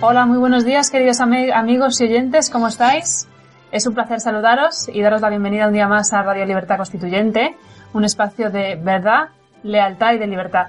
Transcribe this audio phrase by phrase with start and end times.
[0.00, 3.28] Hola, muy buenos días, queridos ami- amigos y oyentes, ¿cómo estáis?
[3.72, 7.56] Es un placer saludaros y daros la bienvenida un día más a Radio Libertad Constituyente,
[7.92, 9.30] un espacio de verdad,
[9.62, 10.68] lealtad y de libertad.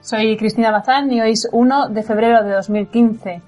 [0.00, 3.40] Soy Cristina Bazán y hoy es 1 de febrero de 2015.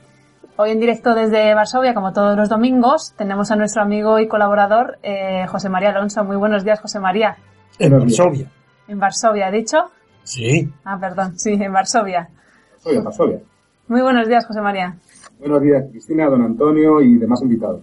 [0.56, 4.98] Hoy en directo desde Varsovia, como todos los domingos, tenemos a nuestro amigo y colaborador
[5.02, 6.24] eh, José María Alonso.
[6.24, 7.36] Muy buenos días, José María.
[7.78, 8.46] En Varsovia.
[8.88, 9.90] En Varsovia, ¿ha dicho?
[10.24, 10.72] Sí.
[10.84, 12.28] Ah, perdón, sí, en Varsovia.
[12.72, 13.38] Varsovia, Varsovia.
[13.86, 14.96] Muy buenos días, José María.
[15.38, 17.82] Buenos días, Cristina, don Antonio y demás invitados.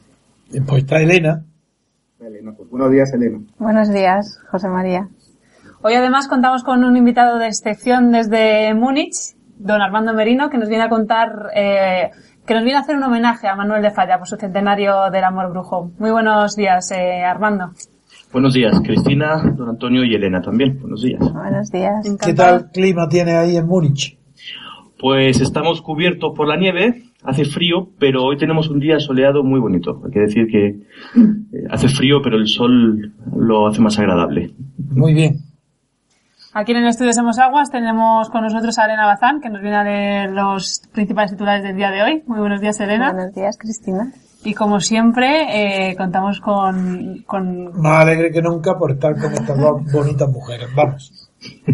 [0.68, 1.44] Pues está Elena.
[2.20, 3.40] Elena, pues buenos días, Elena.
[3.58, 5.08] Buenos días, José María.
[5.82, 10.68] Hoy además contamos con un invitado de excepción desde Múnich, don Armando Merino, que nos
[10.68, 12.12] viene a contar, eh,
[12.46, 15.24] que nos viene a hacer un homenaje a Manuel de Falla por su centenario del
[15.24, 15.92] amor brujo.
[15.98, 17.72] Muy buenos días, eh, Armando.
[18.34, 20.78] Buenos días, Cristina, don Antonio y Elena también.
[20.82, 21.22] Buenos días.
[21.32, 22.06] Buenos días.
[22.22, 24.18] ¿Qué tal clima tiene ahí en Múnich?
[25.00, 29.60] Pues estamos cubiertos por la nieve, hace frío, pero hoy tenemos un día soleado muy
[29.60, 30.02] bonito.
[30.06, 34.54] Hay que decir que eh, hace frío, pero el sol lo hace más agradable.
[34.78, 35.40] Muy bien.
[36.54, 39.76] Aquí en el estudio Somos Aguas tenemos con nosotros a Elena Bazán, que nos viene
[39.76, 42.24] a leer los principales titulares del día de hoy.
[42.28, 43.12] Muy buenos días, Elena.
[43.12, 44.14] Buenos días, Cristina.
[44.46, 47.82] Y como siempre, eh, contamos con, con...
[47.82, 50.70] Más alegre que nunca por estar con estas dos bonitas mujeres.
[50.74, 51.25] Vamos.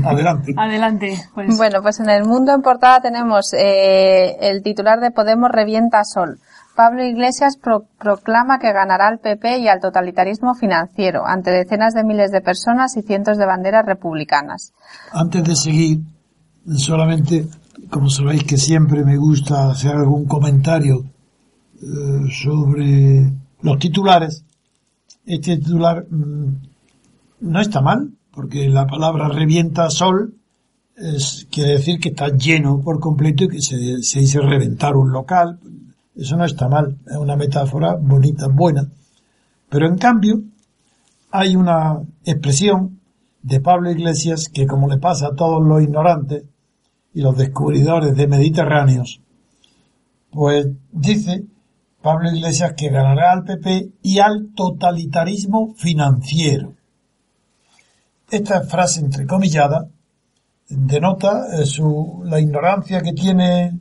[0.04, 0.54] Adelante.
[0.58, 1.58] Adelante, pues.
[1.58, 6.04] Bueno, pues en el mundo en portada tenemos eh, el titular de Podemos revienta a
[6.06, 6.40] Sol.
[6.76, 12.04] Pablo Iglesias pro- proclama que ganará al PP y al totalitarismo financiero ante decenas de
[12.04, 14.72] miles de personas y cientos de banderas republicanas.
[15.12, 16.00] Antes de seguir,
[16.78, 17.48] solamente,
[17.90, 21.04] como sabéis que siempre me gusta hacer algún comentario
[21.76, 23.30] eh, sobre
[23.62, 24.44] los titulares,
[25.26, 26.56] este titular mm,
[27.42, 30.36] no está mal, porque la palabra revienta sol
[30.96, 35.12] es, quiere decir que está lleno por completo y que se, se dice reventar un
[35.12, 35.60] local.
[36.16, 38.88] Eso no está mal, es una metáfora bonita, buena.
[39.70, 40.42] Pero en cambio,
[41.32, 43.00] hay una expresión
[43.42, 46.44] de Pablo Iglesias que como le pasa a todos los ignorantes
[47.14, 49.22] y los descubridores de Mediterráneos,
[50.30, 51.46] pues dice
[52.02, 56.74] Pablo Iglesias que ganará al PP y al totalitarismo financiero.
[58.32, 59.90] Esta frase entrecomillada
[60.70, 63.78] denota eh, su, la ignorancia que tiene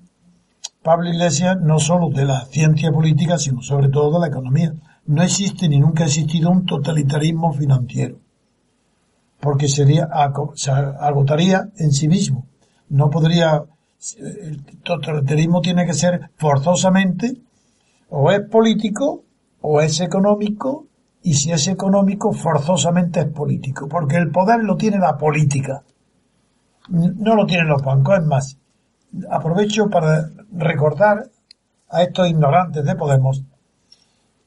[0.83, 4.75] Pablo Iglesias no solo de la ciencia política, sino sobre todo de la economía.
[5.06, 8.19] No existe ni nunca ha existido un totalitarismo financiero,
[9.38, 10.09] porque sería
[10.56, 12.49] se agotaría en sí mismo.
[12.88, 13.62] No podría,
[14.19, 17.41] el totalitarismo tiene que ser forzosamente
[18.09, 19.22] o es político
[19.61, 20.87] o es económico
[21.22, 25.82] y si es económico forzosamente es político, porque el poder lo tiene la política,
[26.88, 28.58] no lo tienen los bancos, es más,
[29.31, 31.31] aprovecho para recordar
[31.88, 33.42] a estos ignorantes de Podemos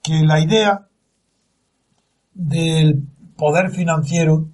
[0.02, 0.88] que la idea
[2.34, 3.08] del
[3.38, 4.48] poder financiero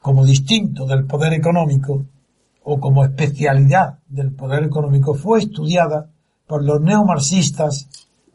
[0.00, 2.04] como distinto del poder económico
[2.62, 6.10] o como especialidad del poder económico fue estudiada
[6.46, 7.88] por los neomarxistas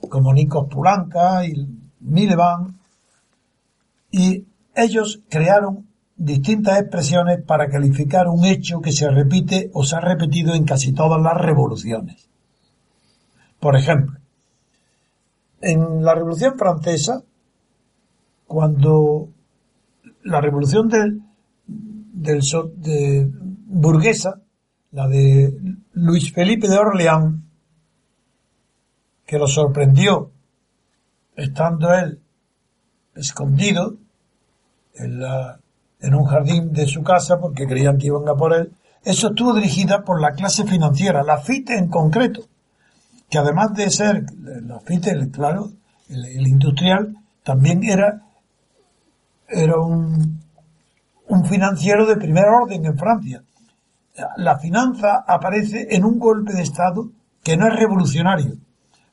[0.10, 1.68] como Nikos Pulanka y
[2.00, 2.75] Miliband
[4.12, 10.01] y ellos crearon distintas expresiones para calificar un hecho que se repite o se ha
[10.01, 12.30] repetido en casi todas las revoluciones.
[13.60, 14.19] Por ejemplo,
[15.62, 17.24] en la Revolución Francesa,
[18.48, 19.30] cuando
[20.24, 21.22] la revolución del,
[22.13, 23.30] de
[23.68, 24.42] burguesa,
[24.92, 25.54] la de
[25.94, 27.42] Luis Felipe de Orleans,
[29.25, 30.31] que lo sorprendió
[31.40, 32.20] estando él
[33.16, 33.98] escondido
[34.94, 38.72] en, un jardín de su casa porque creían que iban a por él,
[39.04, 42.42] eso estuvo dirigida por la clase financiera, la FITE en concreto,
[43.30, 45.72] que además de ser la FITE, claro,
[46.10, 48.22] el, el industrial, también era,
[49.48, 50.40] era un,
[51.30, 53.44] un financiero de primer orden en Francia.
[54.38, 57.10] La finanza aparece en un golpe de Estado
[57.44, 58.58] que no es revolucionario,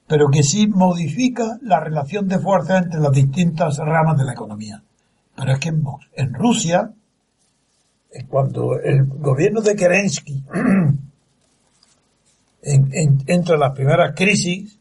[0.07, 4.83] pero que sí modifica la relación de fuerza entre las distintas ramas de la economía.
[5.35, 5.83] Pero es que en,
[6.15, 6.93] en Rusia,
[8.29, 10.45] cuando el gobierno de Kerensky
[12.63, 14.79] en, en- entre las primeras crisis,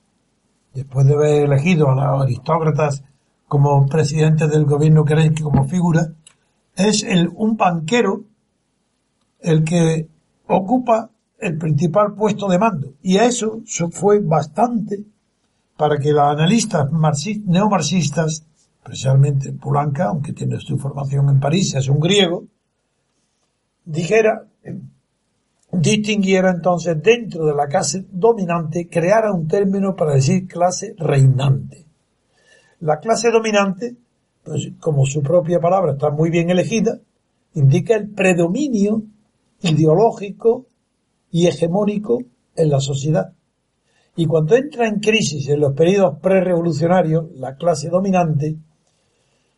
[0.74, 3.04] después de haber elegido a los aristócratas
[3.48, 6.08] como presidente del gobierno Kerensky como figura,
[6.76, 8.24] es el, un banquero
[9.40, 10.08] el que
[10.48, 12.94] ocupa el principal puesto de mando.
[13.02, 15.04] Y a eso so- fue bastante
[15.78, 18.46] para que los analistas marxi- neomarxistas,
[18.84, 22.46] especialmente Pulanka, aunque tiene su formación en París, es un griego,
[23.84, 24.48] dijera
[25.72, 31.86] distinguiera entonces dentro de la clase dominante, creara un término para decir clase reinante.
[32.80, 33.96] La clase dominante,
[34.44, 37.00] pues como su propia palabra está muy bien elegida,
[37.56, 39.04] indica el predominio
[39.62, 40.68] ideológico
[41.32, 42.22] y hegemónico
[42.56, 43.34] en la sociedad.
[44.16, 48.56] Y cuando entra en crisis en los periodos prerevolucionarios, la clase dominante,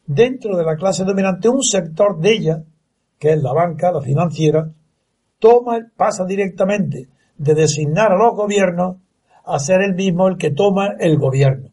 [0.05, 2.63] dentro de la clase dominante, un sector de ella,
[3.19, 4.71] que es la banca, la financiera,
[5.39, 7.07] toma, pasa directamente
[7.37, 8.97] de designar a los gobiernos
[9.45, 11.69] a ser el mismo el que toma el gobierno.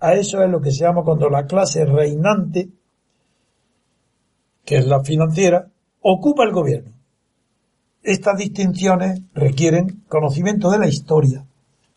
[0.00, 2.68] A eso es lo que se llama cuando la clase reinante,
[4.64, 5.68] que es la financiera,
[6.02, 6.92] ocupa el gobierno.
[8.02, 11.44] Estas distinciones requieren conocimiento de la historia,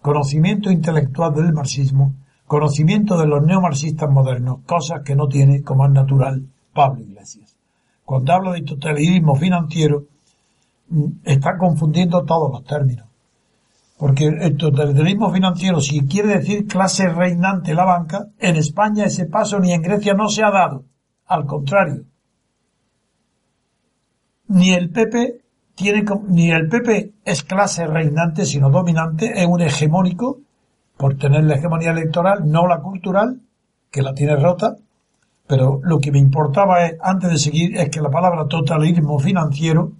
[0.01, 2.13] conocimiento intelectual del marxismo,
[2.47, 6.43] conocimiento de los neomarxistas modernos, cosas que no tiene como es natural
[6.73, 7.55] Pablo Iglesias.
[8.03, 10.05] Cuando habla de totalitarismo financiero,
[10.89, 13.07] mm, está confundiendo todos los términos.
[13.97, 19.59] Porque el totalitarismo financiero, si quiere decir clase reinante la banca, en España ese paso
[19.59, 20.83] ni en Grecia no se ha dado.
[21.27, 22.03] Al contrario.
[24.47, 25.40] Ni el PP
[25.75, 30.39] tiene, ni el PP es clase reinante, sino dominante, es un hegemónico,
[30.97, 33.39] por tener la hegemonía electoral, no la cultural,
[33.89, 34.75] que la tiene rota,
[35.47, 39.91] pero lo que me importaba es, antes de seguir, es que la palabra totalismo financiero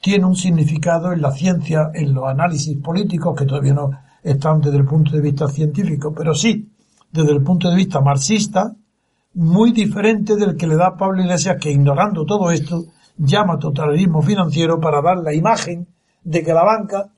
[0.00, 3.90] tiene un significado en la ciencia, en los análisis políticos, que todavía no
[4.22, 6.68] están desde el punto de vista científico, pero sí
[7.12, 8.74] desde el punto de vista marxista,
[9.34, 12.84] muy diferente del que le da Pablo Iglesias, que ignorando todo esto,
[13.20, 15.86] llama totalitarismo financiero para dar la imagen
[16.24, 17.10] de que la banca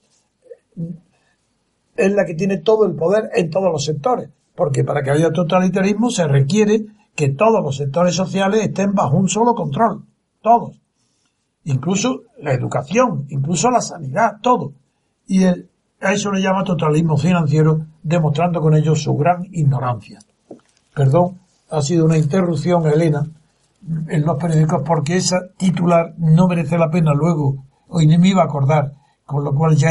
[1.96, 5.30] es la que tiene todo el poder en todos los sectores, porque para que haya
[5.30, 10.04] totalitarismo se requiere que todos los sectores sociales estén bajo un solo control,
[10.40, 10.80] todos,
[11.64, 14.72] incluso la educación, incluso la sanidad, todo.
[15.26, 20.18] Y a eso le llama totalitarismo financiero, demostrando con ello su gran ignorancia.
[20.94, 21.38] Perdón,
[21.70, 23.26] ha sido una interrupción, Elena,
[24.08, 28.42] en los periódicos porque esa titular no merece la pena luego, hoy ni me iba
[28.42, 28.92] a acordar,
[29.24, 29.90] con lo cual ya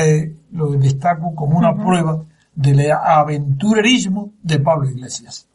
[0.52, 2.24] lo destaco como una prueba
[2.56, 5.48] del aventurerismo de Pablo Iglesias.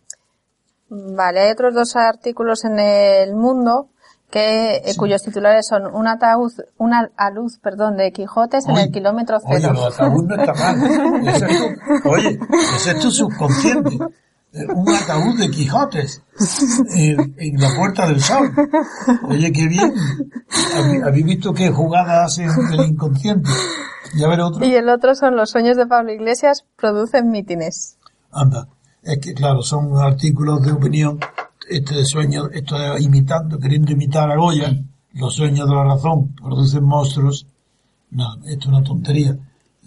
[0.89, 3.89] Vale, hay otros dos artículos en el mundo
[4.31, 9.39] que eh, cuyos titulares son un ataúd, una luz, perdón, de Quijotes en el kilómetro
[9.41, 9.71] cero.
[9.73, 10.77] Oye, el ataúd no está mal.
[12.05, 12.39] oye,
[12.77, 13.99] ese es tu subconsciente
[14.75, 16.23] un ataúd de Quijotes
[16.95, 18.53] en, la Puerta del Sol.
[19.29, 19.93] Oye, qué bien.
[21.05, 23.51] ¿Habéis visto qué jugada hace el inconsciente?
[24.15, 24.65] ¿Y ver otro?
[24.65, 27.99] Y el otro son los sueños de Pablo Iglesias producen mítines.
[28.33, 28.69] Anda,
[29.03, 31.19] es que claro, son artículos de opinión,
[31.69, 34.73] este sueño, esto imitando, queriendo imitar a Goya,
[35.13, 37.47] los sueños de la razón producen monstruos.
[38.11, 39.37] No, esto es una tontería.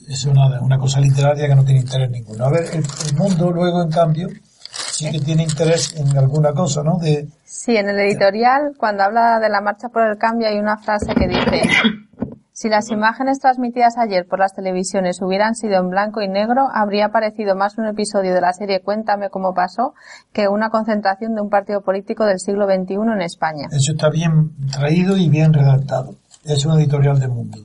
[0.08, 2.46] Es una, una cosa literaria que no tiene interés ninguno.
[2.46, 4.28] A ver, el mundo luego, en cambio,
[4.72, 6.98] sí que tiene interés en alguna cosa, ¿no?
[6.98, 10.78] De, sí, en el editorial, cuando habla de la marcha por el cambio, hay una
[10.78, 11.62] frase que dice,
[12.60, 17.08] si las imágenes transmitidas ayer por las televisiones hubieran sido en blanco y negro, habría
[17.08, 19.94] parecido más un episodio de la serie Cuéntame cómo pasó
[20.34, 23.68] que una concentración de un partido político del siglo XXI en España.
[23.72, 26.16] Eso está bien traído y bien redactado.
[26.44, 27.60] Es un editorial de mundo.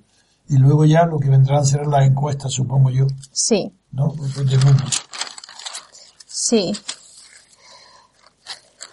[0.48, 3.06] Y luego ya lo que vendrán serán las encuestas, supongo yo.
[3.32, 3.72] Sí.
[3.90, 4.12] ¿No?
[4.16, 4.84] Pues de mundo.
[6.44, 6.72] Sí.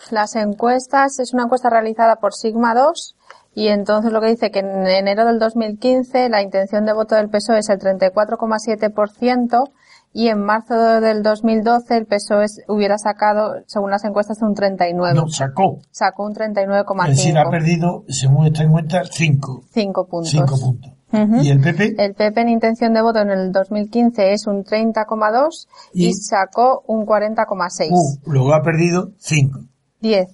[0.10, 3.17] Las encuestas es una encuesta realizada por Sigma 2
[3.55, 7.27] y entonces lo que dice que en enero del 2015 la intención de voto del
[7.29, 9.70] PSOE es el 34,7%
[10.13, 15.20] y en marzo del 2012 el PSOE hubiera sacado, según las encuestas, un 39.
[15.20, 15.79] No, sacó.
[15.91, 17.10] Sacó un 39,5.
[17.10, 19.63] Es decir, ha perdido, según esta encuesta, 5.
[19.74, 20.31] 5 puntos.
[20.31, 20.91] 5 puntos.
[21.12, 21.96] ¿Y el PP?
[21.98, 26.84] El PP en intención de voto en el 2015 es un 30,2 y, y, sacó
[26.88, 27.89] un 40,6.
[27.91, 29.60] Uh, luego ha perdido 5.
[30.00, 30.27] 10.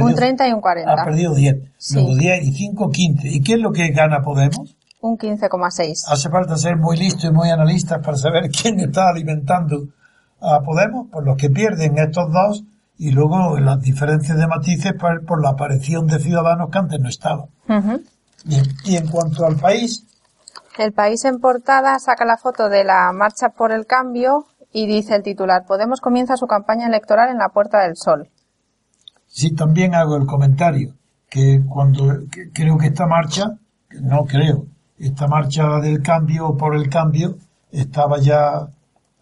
[0.00, 0.92] un 30 y un 40.
[0.92, 1.56] Ha perdido 10.
[1.94, 3.28] Luego 10 y 5, 15.
[3.28, 4.76] ¿Y qué es lo que gana Podemos?
[5.00, 6.04] Un 15,6.
[6.08, 9.86] Hace falta ser muy listo y muy analista para saber quién está alimentando
[10.40, 12.64] a Podemos, por los que pierden estos dos,
[12.96, 17.08] y luego las diferencias de matices por, por la aparición de ciudadanos que antes no
[17.08, 17.46] estaban.
[17.68, 17.98] Uh
[18.44, 20.04] y en cuanto al país.
[20.78, 25.16] El país en portada saca la foto de la marcha por el cambio y dice
[25.16, 28.28] el titular, Podemos comienza su campaña electoral en la Puerta del Sol.
[29.26, 30.94] Sí, también hago el comentario
[31.28, 32.20] que cuando
[32.54, 33.58] creo que esta marcha,
[34.00, 34.66] no creo,
[34.98, 37.36] esta marcha del cambio por el cambio
[37.70, 38.68] estaba ya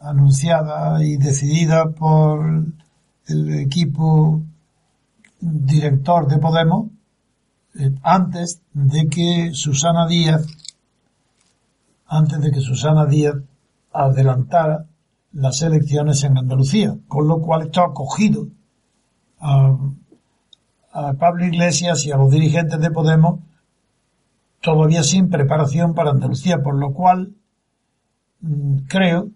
[0.01, 2.65] anunciada y decidida por
[3.29, 4.43] el equipo
[5.41, 6.87] director de Podemos
[8.03, 10.47] antes de que Susana Díaz
[12.07, 13.37] antes de que Susana Díaz
[13.93, 14.87] adelantara
[15.33, 18.47] las elecciones en Andalucía, con lo cual esto ha acogido
[19.41, 19.77] a,
[20.93, 23.41] a Pablo Iglesias y a los dirigentes de Podemos
[24.61, 27.35] todavía sin preparación para Andalucía, por lo cual
[28.41, 29.31] mm, creo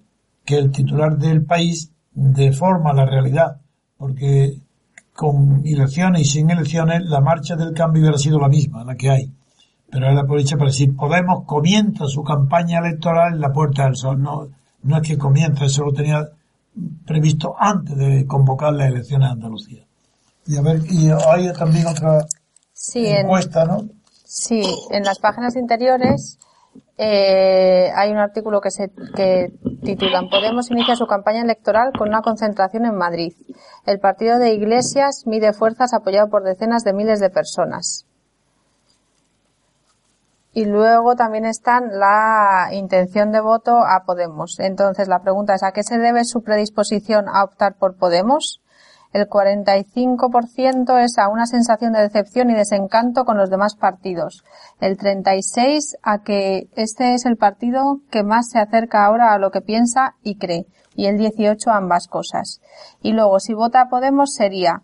[0.44, 3.60] que el titular del país deforma la realidad,
[3.96, 4.60] porque
[5.20, 9.10] con elecciones y sin elecciones la marcha del cambio hubiera sido la misma, la que
[9.10, 9.30] hay.
[9.90, 14.22] Pero él aprovecha para decir, Podemos comienza su campaña electoral en la Puerta del Sol.
[14.22, 14.48] No,
[14.82, 16.26] no es que comienza, eso lo tenía
[17.04, 19.84] previsto antes de convocar las elecciones de Andalucía.
[20.46, 22.24] Y a ver, y hay también otra
[22.72, 23.90] Sí, encuesta, ¿no?
[24.24, 26.38] Sí, en las páginas interiores
[27.02, 29.52] eh, hay un artículo que se que
[30.30, 33.32] Podemos inicia su campaña electoral con una concentración en Madrid.
[33.86, 38.06] El partido de Iglesias mide fuerzas apoyado por decenas de miles de personas.
[40.52, 44.58] Y luego también están la intención de voto a Podemos.
[44.60, 48.60] Entonces la pregunta es ¿a qué se debe su predisposición a optar por Podemos?
[49.12, 54.44] El 45% es a una sensación de decepción y desencanto con los demás partidos.
[54.80, 59.50] El 36% a que este es el partido que más se acerca ahora a lo
[59.50, 60.66] que piensa y cree.
[60.94, 62.60] Y el 18% a ambas cosas.
[63.02, 64.82] Y luego, si vota Podemos sería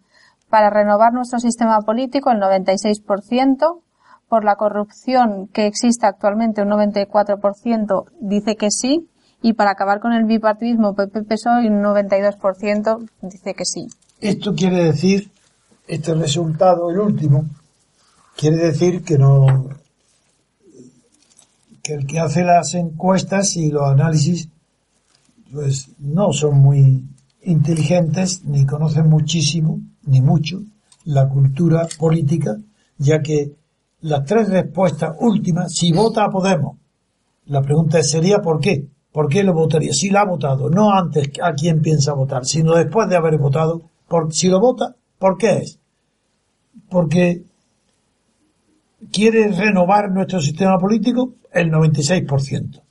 [0.49, 3.83] para renovar nuestro sistema político el 96%,
[4.29, 9.09] por la corrupción que existe actualmente un 94% dice que sí,
[9.43, 13.87] y para acabar con el bipartidismo PP-PSOE un 92% dice que sí.
[14.21, 15.31] Esto quiere decir,
[15.87, 17.47] este resultado, el último,
[18.37, 19.69] quiere decir que no,
[21.83, 24.49] que el que hace las encuestas y los análisis,
[25.53, 27.05] pues no son muy
[27.43, 30.63] inteligentes, ni conocen muchísimo, ni mucho,
[31.05, 32.57] la cultura política,
[32.99, 33.53] ya que
[34.01, 36.77] las tres respuestas últimas, si vota a Podemos,
[37.47, 38.89] la pregunta sería ¿por qué?
[39.13, 39.93] ¿Por qué lo votaría?
[39.93, 43.83] Si lo ha votado, no antes a quién piensa votar, sino después de haber votado,
[44.09, 45.79] por, si lo vota, ¿por qué es?
[46.89, 47.43] Porque
[49.13, 52.83] quiere renovar nuestro sistema político el 96%.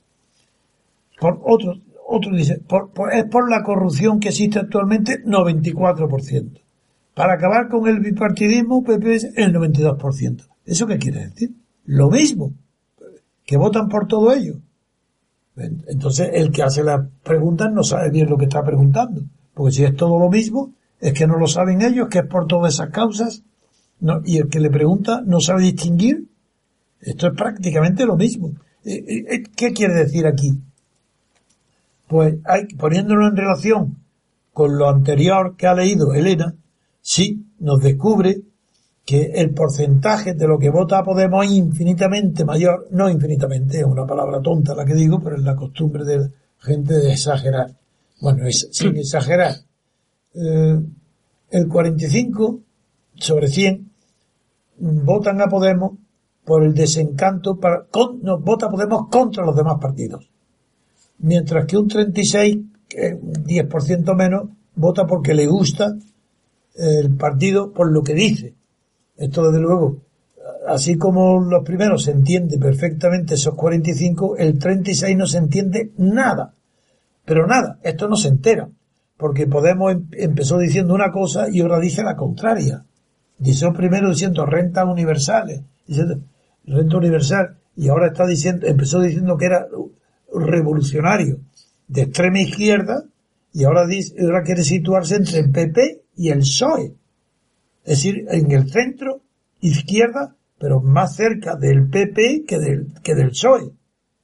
[1.20, 1.74] Por otro,
[2.08, 6.60] otro dice, por, es por la corrupción que existe actualmente 94%.
[7.14, 10.46] Para acabar con el bipartidismo, PP es el 92%.
[10.66, 11.50] ¿Eso qué quiere decir?
[11.86, 12.52] Lo mismo.
[13.44, 14.56] Que votan por todo ello.
[15.56, 19.22] Entonces, el que hace las preguntas no sabe bien lo que está preguntando.
[19.54, 22.46] Porque si es todo lo mismo, es que no lo saben ellos, que es por
[22.46, 23.42] todas esas causas,
[24.00, 26.26] no, y el que le pregunta no sabe distinguir.
[27.00, 28.52] Esto es prácticamente lo mismo.
[28.84, 30.52] Eh, eh, eh, ¿Qué quiere decir aquí?
[32.08, 33.96] Pues hay, poniéndolo en relación
[34.52, 36.54] con lo anterior que ha leído Elena,
[37.00, 38.42] sí nos descubre
[39.04, 44.04] que el porcentaje de lo que vota Podemos es infinitamente mayor, no infinitamente, es una
[44.04, 47.70] palabra tonta la que digo, pero es la costumbre de la gente de exagerar.
[48.20, 49.54] Bueno, es, sin exagerar,
[50.36, 50.80] eh,
[51.50, 52.60] el 45
[53.14, 53.90] sobre 100
[54.78, 55.92] votan a Podemos
[56.44, 60.30] por el desencanto, para, con, no, vota Podemos contra los demás partidos.
[61.18, 62.58] Mientras que un 36,
[62.94, 65.96] eh, 10% menos, vota porque le gusta
[66.74, 68.54] el partido por lo que dice.
[69.16, 69.96] Esto desde luego,
[70.68, 76.54] así como los primeros se entiende perfectamente esos 45, el 36 no se entiende nada.
[77.24, 78.68] Pero nada, esto no se entera
[79.16, 82.84] porque Podemos em, empezó diciendo una cosa y ahora dice la contraria.
[83.38, 86.20] Dice primero diciendo rentas universales, diciendo
[86.64, 89.66] renta universal, y ahora está diciendo, empezó diciendo que era
[90.34, 91.40] revolucionario
[91.86, 93.04] de extrema izquierda,
[93.52, 96.94] y ahora dice, ahora quiere situarse entre el PP y el PSOE.
[97.84, 99.22] Es decir, en el centro
[99.60, 103.70] izquierda, pero más cerca del PP que del, que del PSOE,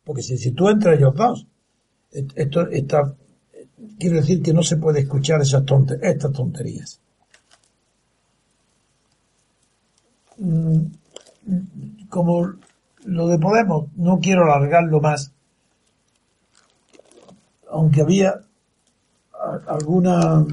[0.05, 1.47] porque se sitúa entre ellos dos.
[2.11, 3.15] Esto está
[3.99, 5.65] quiero decir que no se puede escuchar esas
[6.03, 7.01] estas tonterías.
[10.39, 10.87] Mm,
[12.09, 12.53] como
[13.05, 15.33] lo de Podemos, no quiero alargarlo más,
[17.71, 18.41] aunque había
[19.67, 20.45] alguna,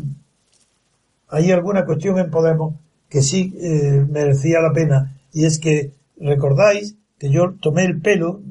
[1.27, 2.75] hay alguna cuestión en Podemos
[3.09, 8.41] que sí eh, merecía la pena, y es que recordáis que yo tomé el pelo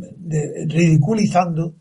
[0.67, 1.73] ridiculizando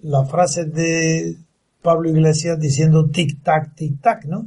[0.00, 1.36] las frases de
[1.82, 4.46] Pablo Iglesias diciendo tic-tac, tic-tac, ¿no?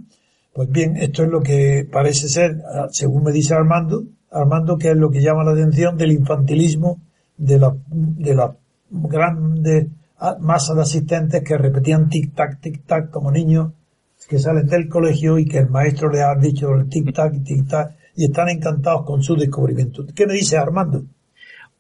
[0.53, 4.91] Pues bien, esto es lo que parece ser, ah, según me dice Armando, Armando, que
[4.91, 6.99] es lo que llama la atención del infantilismo
[7.37, 8.55] de la, de la
[8.91, 13.73] grande ah, masa de asistentes que repetían tic-tac, tic-tac como niños
[14.27, 18.25] que salen del colegio y que el maestro le ha dicho el tic-tac, tic-tac y
[18.25, 20.05] están encantados con su descubrimiento.
[20.15, 21.03] ¿Qué me dice Armando?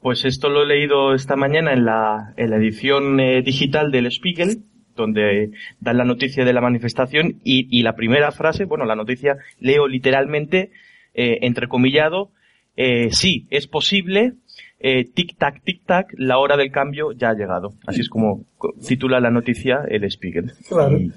[0.01, 4.11] Pues esto lo he leído esta mañana en la, en la edición eh, digital del
[4.11, 4.63] Spiegel,
[4.95, 9.37] donde dan la noticia de la manifestación y, y la primera frase, bueno, la noticia
[9.59, 10.71] leo literalmente,
[11.13, 12.31] eh, entrecomillado,
[12.75, 14.33] eh, sí, es posible,
[14.79, 17.73] eh, tic-tac, tic-tac, la hora del cambio ya ha llegado.
[17.87, 20.51] Así es como co- titula la noticia el Spiegel.
[20.67, 20.97] Claro.
[20.97, 21.11] Y-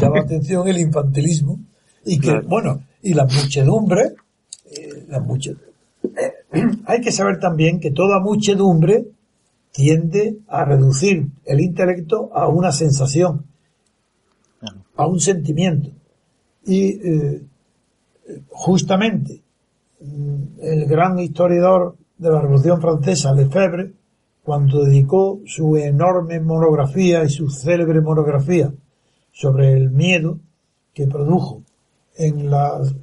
[0.00, 1.58] Llama la atención el infantilismo
[2.06, 2.48] y que, Claro.
[2.48, 4.12] bueno, y la muchedumbre,
[4.70, 5.54] eh, la muche-
[6.04, 6.32] eh,
[6.86, 9.04] hay que saber también que toda muchedumbre
[9.72, 13.46] tiende a reducir el intelecto a una sensación,
[14.96, 15.90] a un sentimiento.
[16.64, 17.42] Y eh,
[18.50, 19.42] justamente
[20.00, 23.92] mm, el gran historiador de la Revolución Francesa, Lefebvre,
[24.44, 28.72] cuando dedicó su enorme monografía y su célebre monografía
[29.32, 30.38] sobre el miedo
[30.92, 31.62] que produjo
[32.16, 32.94] en los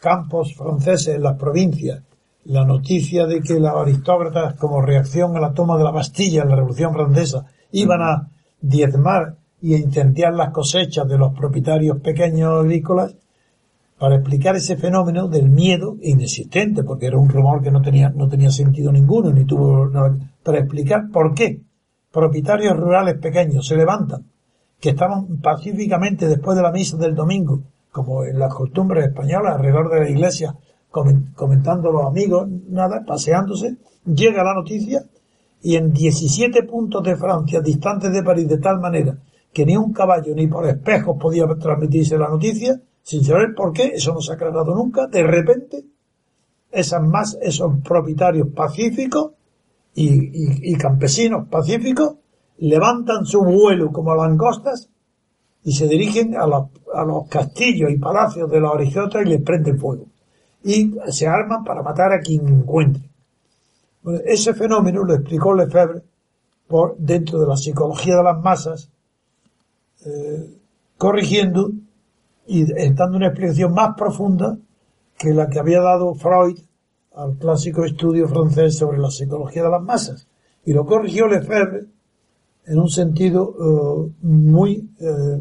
[0.00, 2.02] campos franceses, en las provincias,
[2.46, 6.50] la noticia de que los aristócratas, como reacción a la toma de la Bastilla en
[6.50, 8.28] la Revolución Francesa, iban a
[8.60, 13.14] diezmar y a incendiar las cosechas de los propietarios pequeños agrícolas,
[13.98, 18.28] para explicar ese fenómeno del miedo inexistente, porque era un rumor que no tenía, no
[18.28, 19.90] tenía sentido ninguno, ni tuvo
[20.42, 21.60] para explicar por qué
[22.12, 24.24] propietarios rurales pequeños se levantan,
[24.80, 29.90] que estaban pacíficamente después de la misa del domingo, como en las costumbres españolas, alrededor
[29.90, 30.54] de la iglesia,
[31.34, 33.76] comentando los amigos, nada, paseándose,
[34.06, 35.04] llega la noticia
[35.62, 39.18] y en 17 puntos de Francia, distantes de París, de tal manera
[39.52, 43.92] que ni un caballo ni por espejos podía transmitirse la noticia, sin saber por qué,
[43.94, 45.84] eso no se ha aclarado nunca, de repente,
[46.70, 49.32] esas más, esos propietarios pacíficos
[49.94, 52.14] y, y- campesinos pacíficos
[52.58, 54.88] levantan su vuelo como langostas
[55.62, 59.42] y se dirigen a los, a los castillos y palacios de los aristócratas y les
[59.42, 60.06] prenden fuego.
[60.64, 63.02] Y se arman para matar a quien encuentre.
[64.02, 66.02] Bueno, ese fenómeno lo explicó Lefebvre
[66.66, 68.90] por, dentro de la psicología de las masas,
[70.04, 70.58] eh,
[70.96, 71.70] corrigiendo
[72.46, 74.56] y dando una explicación más profunda
[75.18, 76.58] que la que había dado Freud
[77.14, 80.26] al clásico estudio francés sobre la psicología de las masas.
[80.64, 81.86] Y lo corrigió Lefebvre
[82.66, 85.40] en un sentido eh, muy eh,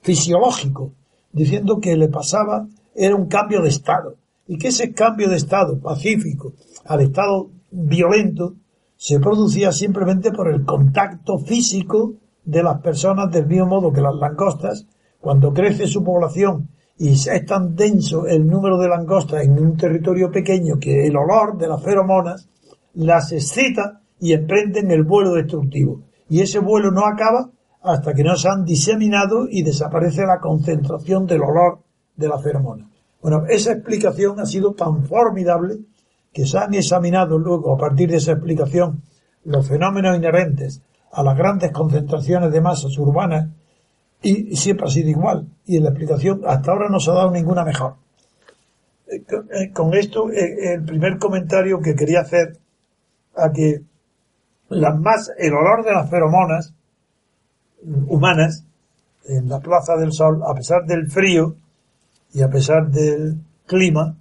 [0.00, 0.92] fisiológico,
[1.32, 5.80] diciendo que le pasaba, era un cambio de estado, y que ese cambio de estado
[5.80, 6.52] pacífico
[6.84, 8.54] al estado violento
[8.96, 14.14] se producía simplemente por el contacto físico de las personas del mismo modo que las
[14.14, 14.86] langostas,
[15.20, 20.30] cuando crece su población y es tan denso el número de langostas en un territorio
[20.30, 22.48] pequeño que el olor de las feromonas
[22.94, 26.02] las excita y emprenden el vuelo destructivo.
[26.28, 27.50] Y ese vuelo no acaba
[27.82, 31.80] hasta que no se han diseminado y desaparece la concentración del olor
[32.16, 32.88] de la feromona.
[33.24, 35.78] Bueno, esa explicación ha sido tan formidable
[36.30, 39.00] que se han examinado luego, a partir de esa explicación,
[39.44, 43.48] los fenómenos inherentes a las grandes concentraciones de masas urbanas
[44.20, 45.48] y siempre ha sido igual.
[45.64, 47.94] Y en la explicación hasta ahora no se ha dado ninguna mejor.
[49.06, 52.58] Eh, con- eh, Con esto, eh, el primer comentario que quería hacer
[53.36, 53.80] a que
[54.68, 56.74] las más, el olor de las feromonas
[58.06, 58.66] humanas
[59.24, 61.56] en la Plaza del Sol, a pesar del frío
[62.34, 64.18] y a pesar del clima,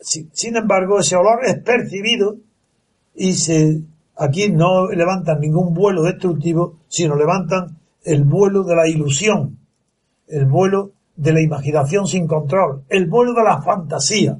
[0.00, 2.36] si- sin embargo, ese olor es percibido
[3.14, 3.82] y se,
[4.16, 9.58] aquí no levantan ningún vuelo destructivo, sino levantan el vuelo de la ilusión,
[10.28, 14.38] el vuelo de la imaginación sin control, el vuelo de la fantasía.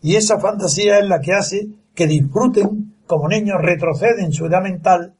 [0.00, 5.14] Y esa fantasía es la que hace que disfruten, como niños retroceden su edad mental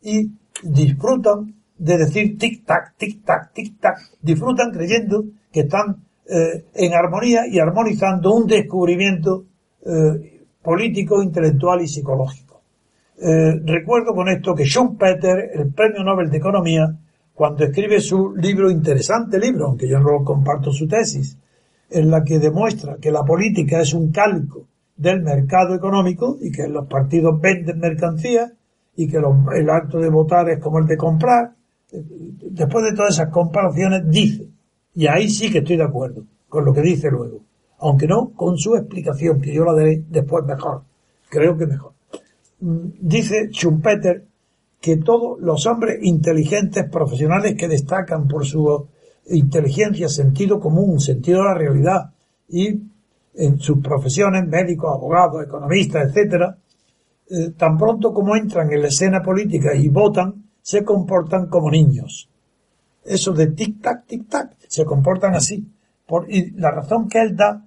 [0.00, 0.30] y
[0.62, 3.96] disfrutan de decir tic-tac, tic-tac, tic-tac.
[4.22, 9.44] Disfrutan creyendo que están eh, en armonía y armonizando un descubrimiento
[9.84, 12.62] eh, político, intelectual y psicológico.
[13.18, 16.86] Eh, recuerdo con esto que Schumpeter, el premio Nobel de Economía,
[17.34, 21.36] cuando escribe su libro, interesante libro, aunque yo no comparto su tesis,
[21.90, 26.66] en la que demuestra que la política es un calco del mercado económico y que
[26.66, 28.50] los partidos venden mercancías
[28.96, 31.52] y que el acto de votar es como el de comprar.
[31.90, 34.51] Después de todas esas comparaciones dice,
[34.94, 37.40] y ahí sí que estoy de acuerdo con lo que dice luego,
[37.78, 40.82] aunque no con su explicación, que yo la daré después mejor,
[41.28, 41.92] creo que mejor.
[42.60, 44.24] Mm, Dice Schumpeter
[44.80, 48.88] que todos los hombres inteligentes profesionales que destacan por su
[49.28, 52.10] inteligencia, sentido común, sentido de la realidad
[52.48, 52.80] y
[53.34, 56.58] en sus profesiones, médicos, abogados, economistas, etcétera,
[57.30, 62.28] eh, tan pronto como entran en la escena política y votan, se comportan como niños.
[63.04, 65.66] Eso de tic-tac, tic-tac, se comportan así.
[66.06, 67.64] Por, y la razón que él da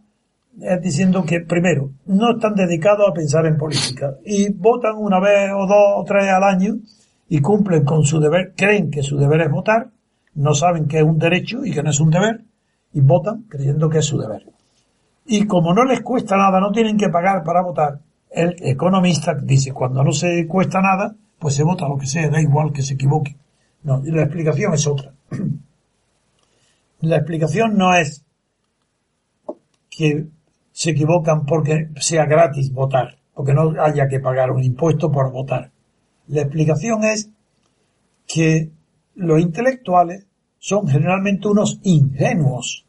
[0.61, 5.51] es diciendo que, primero, no están dedicados a pensar en política y votan una vez
[5.53, 6.75] o dos o tres al año
[7.27, 9.89] y cumplen con su deber, creen que su deber es votar,
[10.35, 12.41] no saben que es un derecho y que no es un deber
[12.93, 14.45] y votan creyendo que es su deber.
[15.25, 19.71] Y como no les cuesta nada, no tienen que pagar para votar, el economista dice,
[19.71, 22.93] cuando no se cuesta nada, pues se vota lo que sea, da igual que se
[22.93, 23.35] equivoque.
[23.83, 25.14] No, y la explicación es otra.
[27.01, 28.25] La explicación no es
[29.89, 30.25] que
[30.71, 35.71] se equivocan porque sea gratis votar, porque no haya que pagar un impuesto por votar.
[36.27, 37.29] La explicación es
[38.27, 38.71] que
[39.15, 40.25] los intelectuales
[40.57, 42.85] son generalmente unos ingenuos.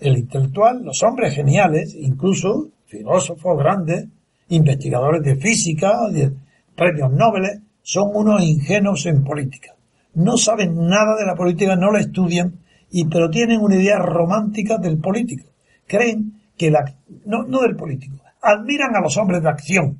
[0.00, 4.08] El intelectual, los hombres geniales, incluso filósofos grandes,
[4.48, 6.32] investigadores de física, de
[6.74, 9.74] premios Nobel, son unos ingenuos en política.
[10.14, 14.78] No saben nada de la política, no la estudian, y, pero tienen una idea romántica
[14.78, 15.50] del político.
[15.86, 16.84] Creen que la,
[17.26, 19.98] no, no del político, admiran a los hombres de acción.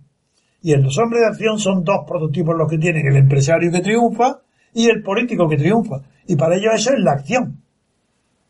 [0.62, 3.80] Y en los hombres de acción son dos prototipos los que tienen, el empresario que
[3.80, 4.40] triunfa
[4.72, 6.02] y el político que triunfa.
[6.26, 7.60] Y para ellos eso es la acción.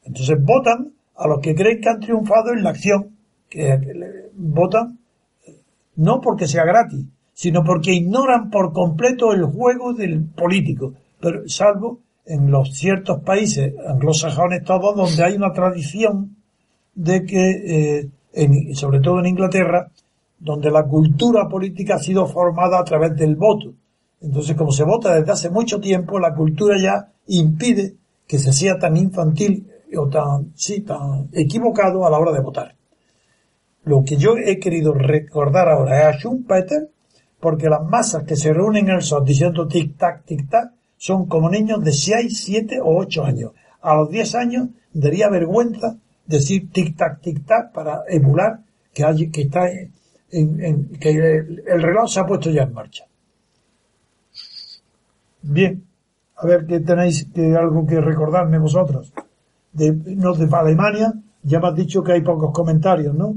[0.05, 3.17] Entonces votan a los que creen que han triunfado en la acción,
[3.49, 3.79] que,
[4.35, 4.99] votan
[5.97, 12.01] no porque sea gratis, sino porque ignoran por completo el juego del político, pero salvo
[12.27, 16.37] en los ciertos países anglosajones todos donde hay una tradición
[16.95, 19.91] de que, eh, sobre todo en Inglaterra,
[20.39, 23.73] donde la cultura política ha sido formada a través del voto.
[24.21, 27.95] Entonces, como se vota desde hace mucho tiempo, la cultura ya impide
[28.27, 32.75] que se sea tan infantil o tan, sí, tan equivocado a la hora de votar.
[33.85, 36.91] Lo que yo he querido recordar ahora es a Schumpeter,
[37.41, 41.83] porque las masas que se reúnen en el sol diciendo tic-tac, tic-tac, son como niños
[41.83, 43.53] de 6, 7 o 8 años.
[43.83, 48.61] A los 10 años daría vergüenza decir tic-tac, tic-tac para emular
[48.93, 53.05] que, hay, que está en, que el reloj se ha puesto ya en marcha.
[55.43, 55.85] Bien,
[56.37, 59.13] a ver qué tenéis que algo que recordarme vosotros.
[59.73, 63.37] De, no, de Alemania, ya me has dicho que hay pocos comentarios, ¿no?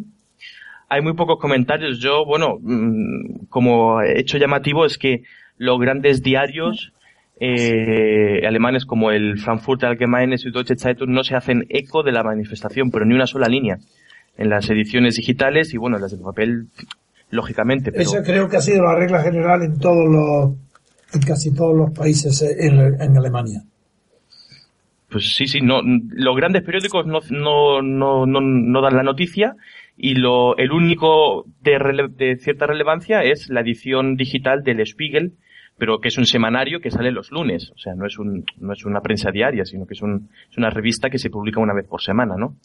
[0.89, 1.99] Hay muy pocos comentarios.
[1.99, 5.23] Yo, bueno, mm, como hecho llamativo es que
[5.57, 6.93] los grandes diarios
[7.39, 12.89] eh, alemanes como el Frankfurter Allgemeine Süddeutsche Zeitung no se hacen eco de la manifestación,
[12.91, 13.77] pero ni una sola línea.
[14.37, 16.67] En las ediciones digitales y bueno, en las de papel,
[17.31, 17.91] lógicamente.
[17.91, 18.03] Pero...
[18.03, 20.55] Eso creo que ha sido la regla general en todos los,
[21.13, 23.63] en casi todos los países en, en Alemania.
[25.09, 29.55] Pues sí, sí, no, los grandes periódicos no, no, no, no, no dan la noticia
[29.95, 35.33] y lo, el único de, de cierta relevancia es la edición digital del Spiegel,
[35.77, 38.73] pero que es un semanario que sale los lunes, o sea, no es un, no
[38.73, 41.73] es una prensa diaria, sino que es, un, es una revista que se publica una
[41.73, 42.55] vez por semana, ¿no?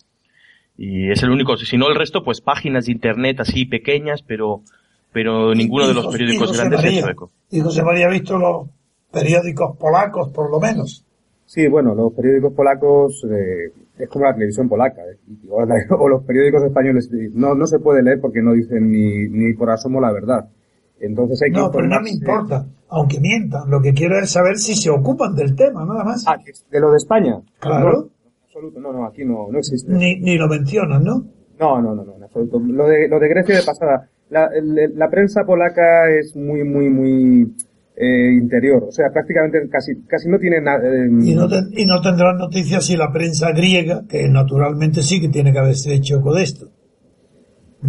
[0.78, 4.62] Y es el único, si no el resto, pues páginas de internet así pequeñas, pero,
[5.12, 7.30] pero ninguno de los periódicos grandes es sueco.
[7.50, 8.68] Y José María ha visto los
[9.12, 11.04] periódicos polacos, por lo menos.
[11.44, 15.18] Sí, bueno, los periódicos polacos eh, es como la televisión polaca, eh,
[15.90, 19.68] o, los periódicos españoles no, no se puede leer porque no dicen ni, ni por
[19.68, 20.48] asomo la verdad.
[21.02, 23.68] Entonces hay que no, pero no me importa, aunque mientan.
[23.68, 26.24] Lo que quiero es saber si se ocupan del tema, nada más.
[26.28, 26.36] Ah,
[26.70, 27.40] de lo de España.
[27.58, 28.08] Claro.
[28.44, 29.92] absoluto, no, no, aquí no, no existe.
[29.92, 31.24] Ni, ni lo mencionan, ¿no?
[31.58, 32.60] No, no, no, no, en absoluto.
[32.60, 34.08] Lo de, lo de Grecia de pasada.
[34.30, 34.48] La,
[34.94, 37.52] la prensa polaca es muy, muy, muy
[37.96, 38.84] eh, interior.
[38.84, 40.86] O sea, prácticamente casi, casi no tiene nada.
[40.86, 45.28] Eh, y, no y no tendrán noticias si la prensa griega, que naturalmente sí que
[45.28, 46.70] tiene que haberse hecho eco de esto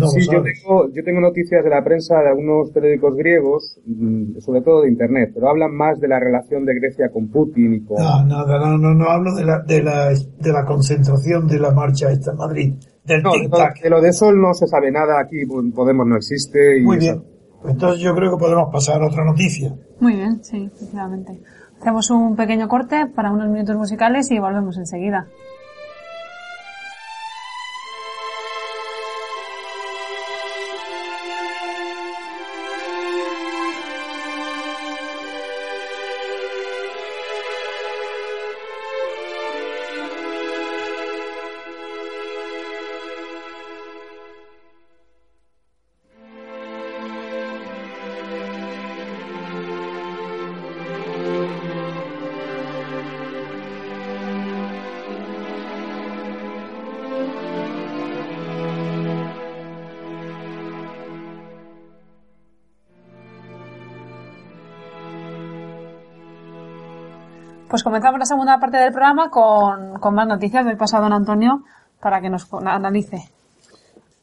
[0.07, 4.61] sí, yo tengo, yo tengo noticias de la prensa de algunos periódicos griegos, mm, sobre
[4.61, 7.97] todo de Internet, pero hablan más de la relación de Grecia con Putin y con...
[7.97, 12.11] No, no, no, no, hablo de la, de la, de la concentración de la marcha
[12.11, 12.73] esta en Madrid.
[13.05, 16.79] Del no, de, lo de Sol no se sabe nada, aquí Podemos no existe.
[16.79, 17.21] Y Muy bien,
[17.65, 19.73] entonces yo creo que podemos pasar a otra noticia.
[19.99, 21.39] Muy bien, sí, efectivamente.
[21.79, 25.27] Hacemos un pequeño corte para unos minutos musicales y volvemos enseguida.
[67.73, 70.63] Pues comenzamos la segunda parte del programa con, con más noticias.
[70.63, 71.63] del pasado don Antonio
[71.99, 73.31] para que nos analice.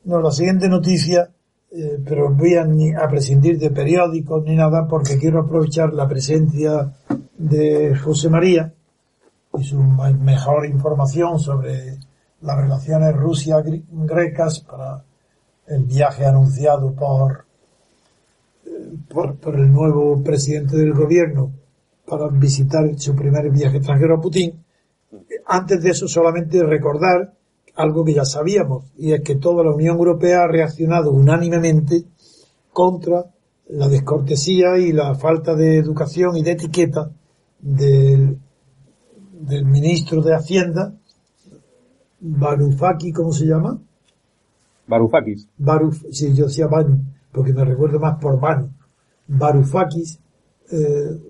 [0.04, 1.28] No, la siguiente noticia,
[1.72, 6.06] eh, pero voy a, ni a prescindir de periódicos ni nada porque quiero aprovechar la
[6.06, 6.92] presencia
[7.36, 8.72] de José María
[9.58, 11.98] y su mejor información sobre
[12.42, 15.02] las relaciones Rusia-grecas para
[15.66, 16.94] el viaje anunciado
[18.64, 21.50] eh, por, por el nuevo presidente del gobierno
[22.10, 24.64] para visitar su primer viaje extranjero a Putin.
[25.46, 27.32] Antes de eso, solamente recordar
[27.76, 32.02] algo que ya sabíamos, y es que toda la Unión Europea ha reaccionado unánimemente
[32.72, 33.26] contra
[33.68, 37.12] la descortesía y la falta de educación y de etiqueta
[37.60, 38.38] del,
[39.32, 40.92] del ministro de Hacienda,
[42.18, 43.80] Varoufakis, ¿cómo se llama?
[44.88, 45.48] Varoufakis.
[45.56, 48.68] Baruf, sí, yo decía Banu, porque me recuerdo más por Banu.
[49.28, 50.18] Varoufakis,
[50.72, 51.29] eh,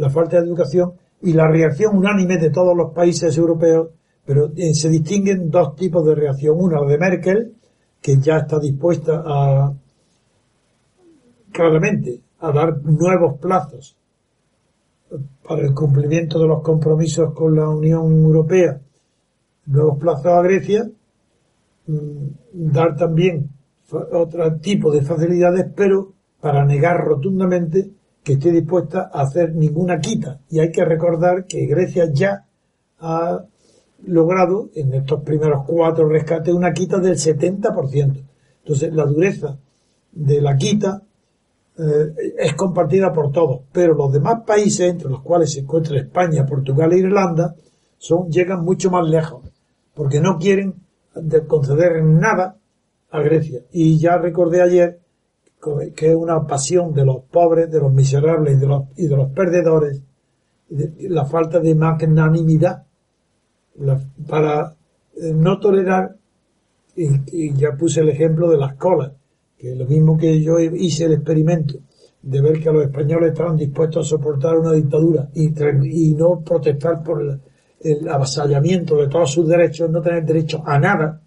[0.00, 3.90] la falta de educación y la reacción unánime de todos los países europeos,
[4.24, 6.56] pero eh, se distinguen dos tipos de reacción.
[6.58, 7.54] Una, la de Merkel,
[8.00, 9.22] que ya está dispuesta
[11.52, 13.96] claramente, a dar nuevos plazos
[15.46, 18.80] para el cumplimiento de los compromisos con la Unión Europea,
[19.66, 20.88] nuevos plazos a Grecia,
[21.86, 23.50] mm, dar también
[23.92, 27.90] otro tipo de facilidades, pero para negar rotundamente
[28.22, 30.40] que esté dispuesta a hacer ninguna quita.
[30.50, 32.44] Y hay que recordar que Grecia ya
[32.98, 33.44] ha
[34.06, 38.22] logrado en estos primeros cuatro rescates una quita del 70%.
[38.62, 39.58] Entonces la dureza
[40.12, 41.02] de la quita
[41.78, 46.44] eh, es compartida por todos, pero los demás países, entre los cuales se encuentran España,
[46.44, 47.54] Portugal e Irlanda,
[47.96, 49.44] son, llegan mucho más lejos,
[49.94, 50.74] porque no quieren
[51.14, 52.56] de- conceder nada
[53.10, 53.60] a Grecia.
[53.72, 54.98] Y ya recordé ayer
[55.94, 59.16] que es una pasión de los pobres, de los miserables y de los, y de
[59.16, 60.00] los perdedores,
[60.68, 62.84] de- la falta de magnanimidad
[64.26, 64.74] para
[65.16, 66.16] eh, no tolerar,
[66.96, 69.12] y, ya puse el ejemplo de las colas,
[69.56, 71.78] que lo mismo que yo hice el experimento
[72.22, 75.48] de ver que los españoles estaban dispuestos a soportar una dictadura y,
[76.10, 77.40] y no protestar por el,
[77.80, 81.20] el avasallamiento de todos sus derechos, no tener derecho a nada,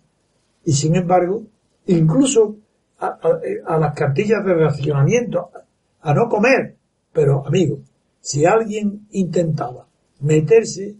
[0.65, 1.43] y sin embargo,
[1.87, 2.57] incluso
[2.99, 5.49] a, las cartillas de racionamiento,
[6.01, 6.75] a no comer.
[7.11, 7.79] Pero, amigo,
[8.19, 9.85] si alguien intentaba
[10.21, 10.95] meterse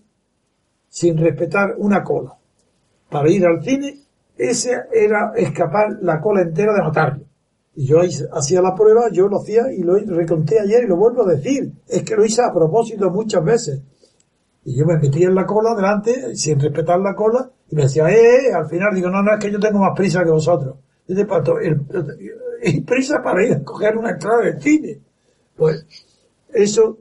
[0.90, 2.36] sin respetar una cola
[3.10, 4.00] para ir al cine,
[4.38, 7.24] ese era escapar la cola entera de matarlo.
[7.76, 8.02] Y yo
[8.34, 11.72] hacía la prueba, yo lo hacía y lo reconté ayer y lo vuelvo a decir.
[11.88, 13.82] Es que lo hice a propósito muchas veces.
[14.66, 18.10] Y yo me metía en la cola delante, sin respetar la cola, y me decía,
[18.10, 20.76] eh, eh, al final digo, no, no, es que yo tengo más prisa que vosotros.
[21.08, 21.82] De pato, el,
[22.64, 25.00] y prisa para ir a coger una entrada del cine.
[25.56, 25.86] Pues,
[26.54, 26.98] eso,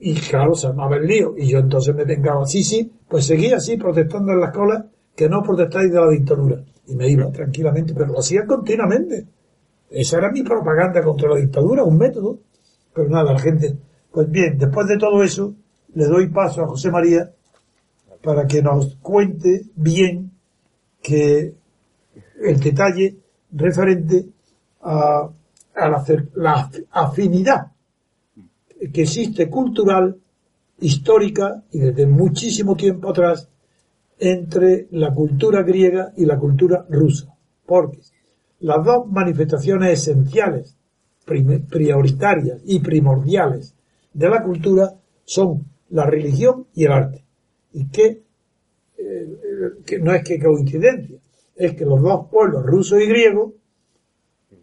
[0.00, 1.34] y claro, se armaba el lío.
[1.36, 5.28] Y yo entonces me vengaba, sí, sí, pues seguía así protestando en las colas, que
[5.28, 6.64] no protestáis de la dictadura.
[6.86, 9.26] Y me iba tranquilamente, pero lo hacía continuamente.
[9.90, 12.38] Esa era mi propaganda contra la dictadura, un método.
[12.92, 13.76] Pero nada, la gente.
[14.10, 15.54] Pues bien, después de todo eso,
[15.94, 17.30] le doy paso a José María
[18.22, 20.32] para que nos cuente bien
[21.02, 21.54] que
[22.42, 23.16] el detalle
[23.54, 24.26] referente
[24.82, 25.30] a,
[25.74, 27.72] a la, afinidad
[28.92, 30.16] que existe cultural,
[30.80, 33.48] histórica y desde muchísimo tiempo atrás
[34.18, 37.34] entre la cultura griega y la cultura rusa.
[37.64, 38.00] Porque
[38.60, 40.76] las dos manifestaciones esenciales,
[41.24, 43.74] prioritarias y primordiales
[44.12, 47.24] de la cultura son la religión y el arte.
[47.72, 48.22] Y que,
[48.98, 49.38] eh,
[49.86, 51.18] que no es que coincidencia,
[51.56, 53.54] es que los dos pueblos, ruso y griego,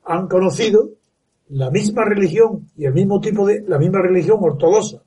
[0.04, 0.90] han conocido
[1.50, 5.02] la misma religión y el mismo tipo de, la misma religión ortodoxa,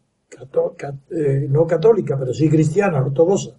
[1.11, 3.57] eh, no católica, pero sí cristiana, ortodoxa,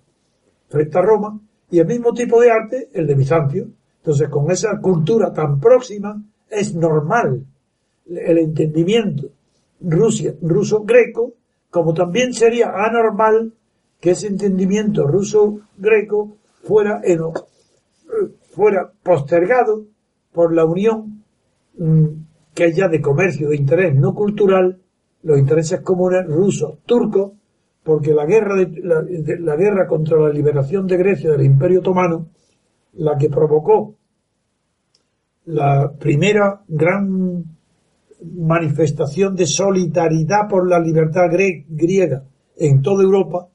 [0.69, 3.67] frente a Roma, y el mismo tipo de arte, el de Bizancio.
[3.97, 7.43] Entonces, con esa cultura tan próxima, es normal
[8.07, 9.29] el entendimiento
[9.81, 11.33] ruso-greco,
[11.71, 13.53] como también sería anormal
[13.99, 17.33] que ese entendimiento ruso-greco fuera, eno-
[18.49, 19.85] fuera postergado
[20.31, 21.23] por la unión
[21.77, 22.05] mm,
[22.53, 24.79] que haya de comercio, de interés no cultural,
[25.23, 27.33] los intereses comunes rusos-turcos,
[27.83, 32.29] porque la guerra, de, la, guerra contra la liberación de Grecia del Imperio Otomano,
[32.93, 33.95] la que provocó
[35.45, 37.43] la primera gran
[38.23, 42.23] manifestación de solidaridad por la libertad griega
[42.57, 43.49] en toda Europa,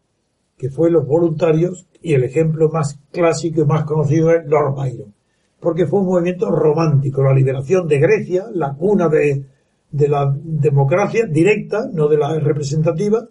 [0.60, 5.14] que fue los voluntarios, y el ejemplo más clásico y más conocido es Lord Byron,
[5.58, 9.42] porque fue un movimiento romántico, la liberación de Grecia, la cuna de,
[9.90, 13.26] de la democracia directa, no de la representativa,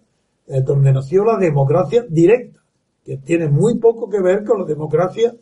[0.47, 2.63] eh, donde nació la democracia directa,
[3.05, 5.35] que tiene muy poco que ver con la democracia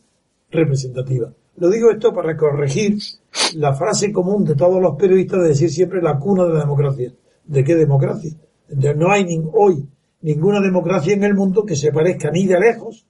[0.51, 1.31] representativa.
[1.55, 2.97] Lo digo esto para corregir
[3.55, 7.13] la frase común de todos los periodistas de decir siempre la cuna de la democracia.
[7.45, 8.31] ¿De qué democracia?
[8.97, 9.87] No hay ni, hoy
[10.21, 13.05] ninguna democracia en el mundo que se parezca ni de lejos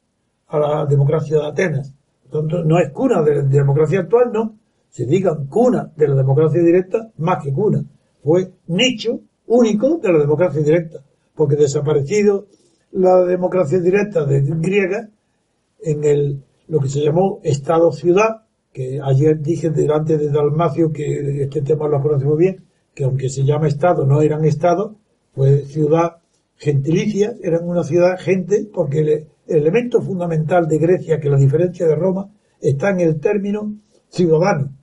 [0.48, 1.94] a la democracia de Atenas.
[2.32, 4.56] No es cuna de la democracia actual, no.
[4.90, 7.84] Se digan cuna de la democracia directa, más que cuna.
[8.24, 11.00] Fue nicho único de la democracia directa.
[11.36, 12.48] Porque desaparecido
[12.92, 15.10] la democracia directa de griega
[15.84, 18.44] en el, lo que se llamó Estado-ciudad,
[18.74, 23.44] que ayer dije delante de Dalmacio que este tema lo conocemos bien, que aunque se
[23.44, 24.96] llama Estado, no eran Estado,
[25.34, 26.18] pues ciudad
[26.58, 31.96] gentilicia, eran una ciudad gente, porque el, elemento fundamental de Grecia, que la diferencia de
[31.96, 33.76] Roma, está en el término
[34.10, 34.76] ciudadano,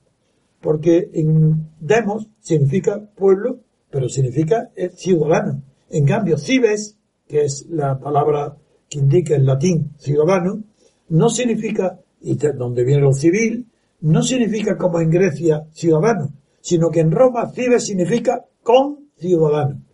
[0.59, 3.59] porque en demos significa pueblo,
[3.91, 5.61] pero significa ciudadano.
[5.89, 8.57] En cambio, cibes, que es la palabra
[8.89, 10.63] que indica en latín ciudadano,
[11.09, 13.67] no significa, y de donde viene lo civil,
[14.01, 19.84] no significa como en Grecia ciudadano, sino que en Roma cibes significa con ciudadano.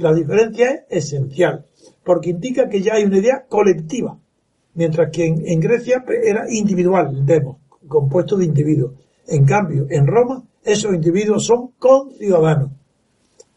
[0.00, 1.66] La diferencia es esencial,
[2.02, 4.18] porque indica que ya hay una idea colectiva,
[4.74, 8.94] mientras que en, Grecia era individual el demo, compuesto de individuos.
[9.28, 12.70] En cambio, en Roma, esos individuos son conciudadanos.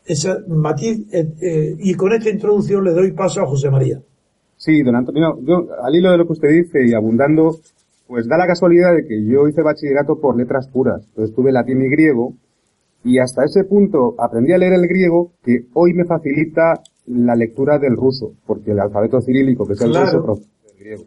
[0.05, 4.01] Esa matiz, eh, eh, y con esta introducción le doy paso a José María.
[4.57, 7.57] Sí, don Antonio, yo, al hilo de lo que usted dice y abundando,
[8.05, 11.05] pues da la casualidad de que yo hice bachillerato por letras puras.
[11.07, 12.33] Entonces tuve latín y griego,
[13.03, 17.77] y hasta ese punto aprendí a leer el griego que hoy me facilita la lectura
[17.79, 20.39] del ruso, porque el alfabeto cirílico, que es el ruso,
[20.71, 21.03] el griego.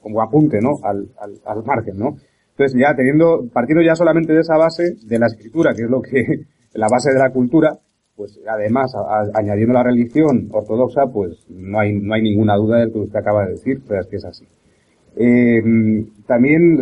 [0.00, 0.78] Como apunte, ¿no?
[0.82, 2.16] Al, al, al, margen, ¿no?
[2.50, 6.00] Entonces ya teniendo, partiendo ya solamente de esa base, de la escritura, que es lo
[6.02, 7.78] que, la base de la cultura,
[8.16, 8.94] pues además,
[9.34, 13.18] añadiendo la religión ortodoxa, pues no hay, no hay ninguna duda de lo que usted
[13.18, 14.46] acaba de decir, pero es que es así.
[15.16, 15.62] Eh,
[16.26, 16.78] también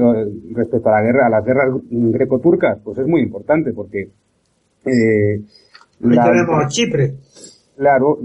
[0.54, 4.08] respecto a la guerra, a las guerras greco-turcas, pues es muy importante porque
[4.84, 5.40] eh,
[6.00, 7.14] tenemos a Chipre.
[7.76, 8.18] Claro,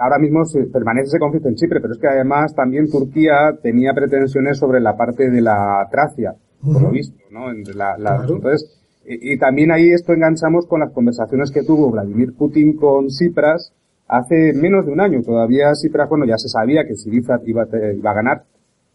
[0.00, 3.92] ahora mismo se, permanece ese conflicto en Chipre, pero es que además también Turquía tenía
[3.94, 7.50] pretensiones sobre la parte de la Tracia, por lo visto, ¿no?
[7.50, 13.06] Entonces, y, y, también ahí esto enganchamos con las conversaciones que tuvo Vladimir Putin con
[13.06, 13.72] Tsipras
[14.08, 15.22] hace menos de un año.
[15.22, 15.72] Todavía
[16.08, 18.44] bueno, ya se sabía que Siriza iba, iba a ganar,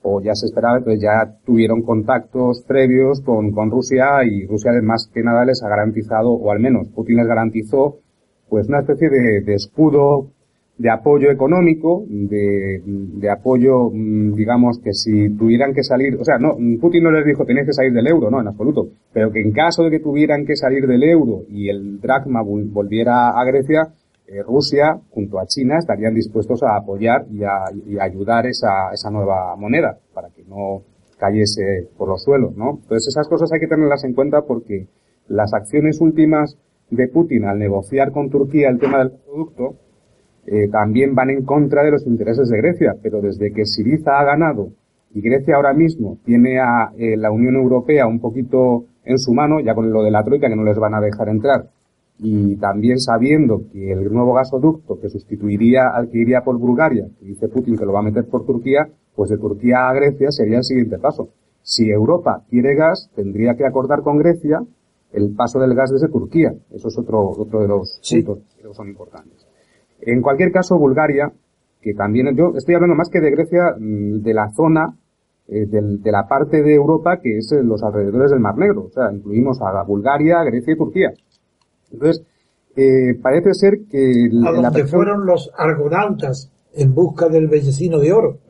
[0.03, 5.09] o ya se esperaba, entonces ya tuvieron contactos previos con, con Rusia y Rusia más
[5.13, 7.97] que nada les ha garantizado, o al menos Putin les garantizó,
[8.49, 10.27] pues una especie de, de escudo
[10.77, 16.37] de apoyo económico, de, de, apoyo, mm, digamos, que si tuvieran que salir, o sea,
[16.39, 19.41] no, Putin no les dijo tenéis que salir del euro, no, en absoluto, pero que
[19.41, 23.93] en caso de que tuvieran que salir del euro y el dracma volviera a Grecia,
[24.27, 27.65] eh, Rusia junto a China estarían dispuestos a apoyar y a,
[28.01, 30.83] ayudar esa, esa nueva moneda para que no
[31.17, 32.79] cayese por los suelos, ¿no?
[32.81, 34.87] Entonces esas cosas hay que tenerlas en cuenta porque
[35.27, 36.57] las acciones últimas
[36.89, 39.75] de Putin al negociar con Turquía el tema del producto
[40.45, 44.25] eh, también van en contra de los intereses de Grecia, pero desde que Siriza ha
[44.25, 44.69] ganado
[45.13, 49.59] y Grecia ahora mismo tiene a eh, la Unión Europea un poquito en su mano,
[49.59, 51.67] ya con lo de la troika que no les van a dejar entrar,
[52.19, 57.25] y también sabiendo que el nuevo gasoducto que sustituiría al que iría por Bulgaria, que
[57.25, 60.57] dice Putin que lo va a meter por Turquía, pues de Turquía a Grecia sería
[60.57, 61.29] el siguiente paso.
[61.61, 64.61] Si Europa quiere gas, tendría que acordar con Grecia
[65.11, 66.53] el paso del gas desde Turquía.
[66.71, 69.47] Eso es otro, otro de los puntos que son importantes.
[70.01, 71.31] En cualquier caso, Bulgaria,
[71.81, 74.97] que también, yo estoy hablando más que de Grecia, mm, de la zona,
[75.47, 78.85] eh, de, la parte de Europa que es los alrededores del Mar Negro.
[78.85, 81.13] O sea, incluimos a Bulgaria, Grecia y Turquía.
[81.93, 82.25] Entonces,
[82.75, 84.29] eh, parece ser que...
[84.45, 88.39] A donde fueron los argonautas en busca del bellecino de oro.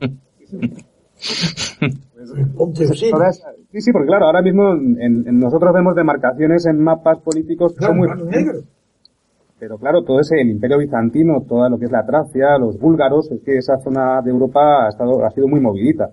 [3.70, 7.98] sí, sí, porque claro, ahora mismo en, nosotros vemos demarcaciones en mapas políticos que son
[7.98, 8.64] muy negros.
[9.58, 13.30] Pero claro, todo ese, el imperio bizantino, toda lo que es la Tracia, los búlgaros,
[13.30, 16.10] es que esa zona de Europa ha estado, ha sido muy movidita.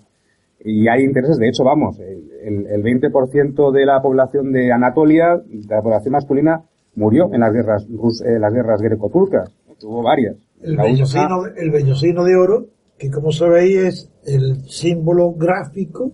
[0.63, 5.75] Y hay intereses, de hecho, vamos, el, el 20% de la población de Anatolia, de
[5.75, 6.61] la población masculina,
[6.95, 9.51] murió en las guerras, eh, las guerras greco-turcas.
[9.79, 10.35] Tuvo varias.
[10.61, 12.67] El vellocino, el vellocino de oro,
[12.97, 16.11] que como sabéis es el símbolo gráfico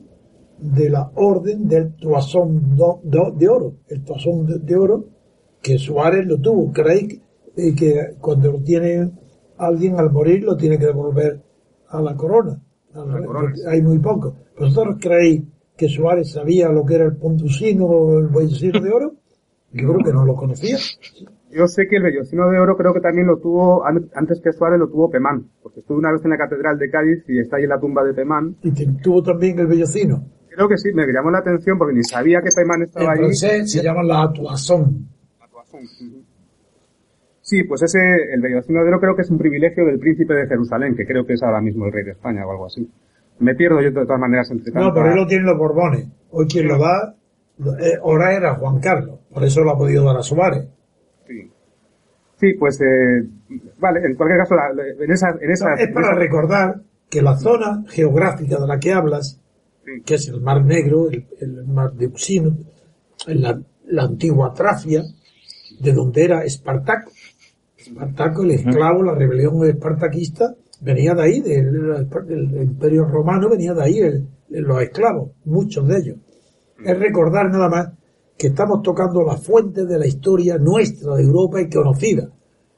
[0.57, 3.73] de la orden del toazón de oro.
[3.87, 5.05] El toazón de, oro
[5.61, 6.71] que Suárez lo tuvo.
[6.71, 7.19] Creéis
[7.55, 9.11] que, que cuando lo tiene
[9.57, 11.41] alguien al morir lo tiene que devolver
[11.89, 12.61] a la corona.
[13.67, 14.35] Hay muy poco.
[14.57, 15.43] ¿Vosotros creéis
[15.75, 19.13] que Suárez sabía lo que era el pontucino o el vellocino de oro?
[19.71, 20.77] Yo creo que no lo conocía.
[21.51, 24.79] Yo sé que el vellocino de oro creo que también lo tuvo, antes que Suárez
[24.79, 27.63] lo tuvo Pemán, porque estuve una vez en la Catedral de Cádiz y está ahí
[27.63, 28.55] en la tumba de Pemán.
[28.61, 30.23] ¿Y tuvo también el vellocino?
[30.49, 33.71] Creo que sí, me llamó la atención porque ni sabía que Taimán estaba en francés
[33.71, 35.07] se llama la Atuazón.
[37.41, 37.99] Sí, pues ese,
[38.33, 41.25] el Bellocino de Oro creo que es un privilegio del príncipe de Jerusalén, que creo
[41.25, 42.89] que es ahora mismo el rey de España o algo así.
[43.39, 46.07] Me pierdo yo de todas maneras entre No, pero él lo tienen los Borbones.
[46.31, 47.15] Hoy quien lo da,
[47.79, 49.19] eh, ahora era Juan Carlos.
[49.37, 50.67] Por eso lo ha podido dar a Suárez.
[51.27, 51.51] Sí.
[52.39, 53.23] Sí, pues, eh,
[53.77, 54.55] vale, en cualquier caso,
[54.99, 59.39] en esa, en esa, es para recordar que la zona geográfica de la que hablas,
[59.85, 60.01] Sí.
[60.03, 62.57] que es el Mar Negro, el, el Mar de Euxino,
[63.27, 65.03] en la, la antigua Tracia,
[65.81, 67.11] de donde era Espartaco.
[67.77, 73.83] Espartaco, el esclavo, la rebelión espartaquista, venía de ahí, del, del imperio romano, venía de
[73.83, 76.17] ahí el- los esclavos, muchos de ellos.
[76.83, 77.89] Es recordar nada más
[78.37, 82.29] que estamos tocando las fuentes de la historia nuestra de Europa y conocida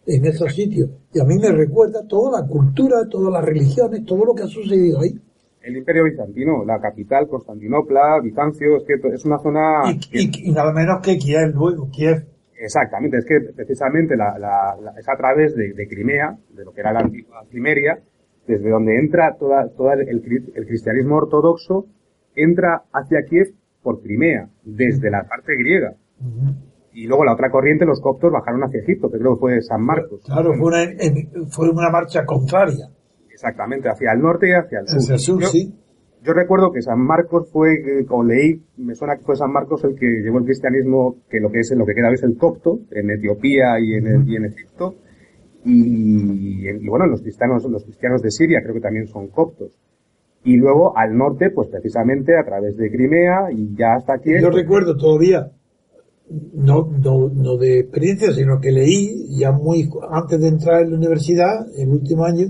[0.05, 0.89] en esos sitios.
[1.13, 4.47] Y a mí me recuerda toda la cultura, todas las religiones, todo lo que ha
[4.47, 5.19] sucedido ahí.
[5.61, 9.91] el imperio bizantino, la capital, Constantinopla, Bizancio, es que es una zona...
[9.91, 12.25] Y, y- y nada menos que Kiev luego, Kiev.
[12.57, 16.71] Exactamente, es que precisamente la, la- la- es a través de, de Crimea, de lo
[16.73, 17.99] que era la antigua Cimeria,
[18.47, 20.07] desde donde entra toda, toda el,
[20.55, 21.85] el cristianismo ortodoxo,
[22.35, 25.93] entra hacia Kiev por Crimea, desde la parte griega.
[26.91, 29.81] Y luego la otra corriente, los coptos, bajaron hacia Egipto, que creo que fue San
[29.83, 30.21] Marcos.
[30.25, 32.89] Claro, fue una, en- fue una marcha contraria.
[33.31, 34.97] Exactamente, hacia el norte y hacia el sur.
[34.99, 35.73] Hacia el sur, yo, sí.
[36.23, 39.83] yo recuerdo que San Marcos fue, eh, o leí, me suena que fue San Marcos
[39.85, 42.37] el que llevó el cristianismo, que lo que es lo que queda hoy es el
[42.37, 44.95] copto, en Etiopía y en, y en Egipto.
[45.63, 49.77] Y, y bueno, los cristianos, los cristianos de Siria creo que también son coptos.
[50.43, 54.31] Y luego al norte, pues precisamente a través de Crimea y ya hasta aquí.
[54.41, 55.51] Yo recuerdo todavía,
[56.53, 60.97] no, no, no de experiencia, sino que leí ya muy antes de entrar en la
[60.97, 62.47] universidad, el último año,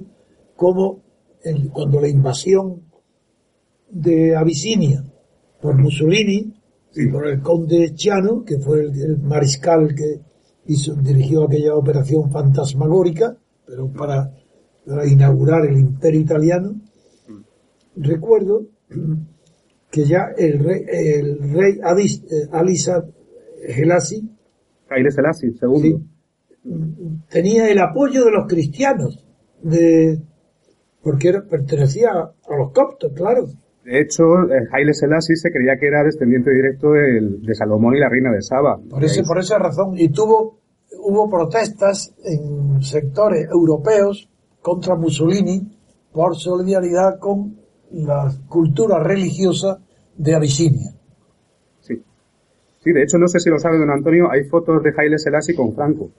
[0.55, 1.01] como
[1.43, 2.81] el- cuando la invasión
[3.89, 5.03] de Abisinia
[5.61, 6.53] por Mussolini
[6.95, 10.19] y por el conde Chiano, que fue el, el mariscal que
[10.67, 13.35] hizo, dirigió aquella operación fantasmagórica,
[13.65, 14.31] pero para,
[14.85, 16.75] para inaugurar el imperio italiano,
[17.99, 18.67] recuerdo
[19.91, 23.05] que ya el rey, el rey Adis, eh, Alisa
[23.67, 24.29] Gelasi
[24.89, 26.01] Haile Selassie, segundo.
[27.29, 29.23] tenía el apoyo de los cristianos,
[29.61, 30.19] de,
[31.03, 33.47] porque era, pertenecía a los coptos, claro.
[33.83, 38.09] De hecho, eh, Haile Selassie se creía que era descendiente directo de Salomón y la
[38.09, 38.79] reina de Saba.
[38.89, 39.97] Por, ese, por esa razón.
[39.97, 40.59] Y tuvo,
[40.99, 44.29] hubo protestas en sectores europeos
[44.61, 45.75] contra Mussolini
[46.11, 47.58] por solidaridad con
[47.91, 49.79] la cultura religiosa
[50.17, 50.91] de Abisinia.
[51.81, 52.01] Sí.
[52.83, 55.55] Sí, de hecho, no sé si lo sabe don Antonio, hay fotos de Haile Selassie
[55.55, 56.11] con Franco.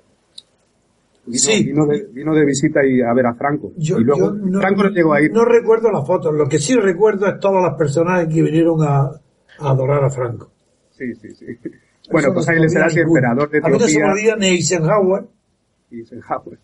[1.27, 1.65] Vino, Sí.
[1.65, 3.73] Vino de, vino de visita y a ver a Franco.
[3.77, 5.33] Yo, y luego yo no, Franco no llegó a ir.
[5.33, 9.03] no recuerdo las fotos, lo que sí recuerdo es todas las personas que vinieron a,
[9.03, 9.21] a
[9.71, 10.51] adorar a Franco.
[10.91, 11.47] Sí, sí, sí.
[12.11, 15.27] Bueno, Eso pues Haile Selassie, emperador de A mí no se me Etiopía Eisenhower,
[15.93, 16.59] Eisenhower.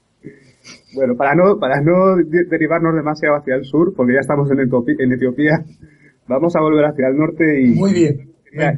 [0.94, 4.60] Bueno, para no, para no de- derivarnos demasiado hacia el sur, porque ya estamos en
[4.60, 5.64] Etiopía, en Etiopía
[6.28, 8.30] vamos a volver hacia el norte y Muy bien.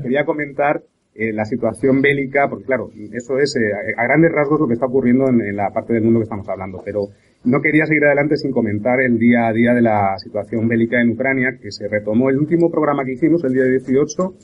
[0.03, 0.83] quería, comentar
[1.15, 3.61] eh, la situación bélica, porque claro, eso es eh,
[3.97, 6.49] a grandes rasgos lo que está ocurriendo en, en la parte del mundo que estamos
[6.49, 7.07] hablando, pero
[7.45, 11.11] no quería seguir adelante sin comentar el día a día de la situación bélica en
[11.11, 14.35] Ucrania, que se retomó el último programa que hicimos, el día 18,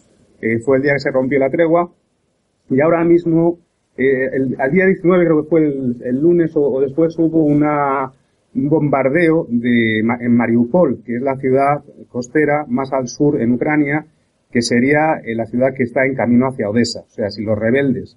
[0.41, 1.93] eh, fue el día que se rompió la tregua,
[2.71, 3.59] y ahora mismo,
[3.97, 8.13] eh, el, día 19 creo que fue el, el lunes o, después hubo una,
[8.55, 14.07] un bombardeo de, en Mariupol, que es la ciudad costera más al sur en Ucrania,
[14.51, 17.01] que sería eh, la ciudad que está en camino hacia Odessa.
[17.01, 18.17] O sea, si los rebeldes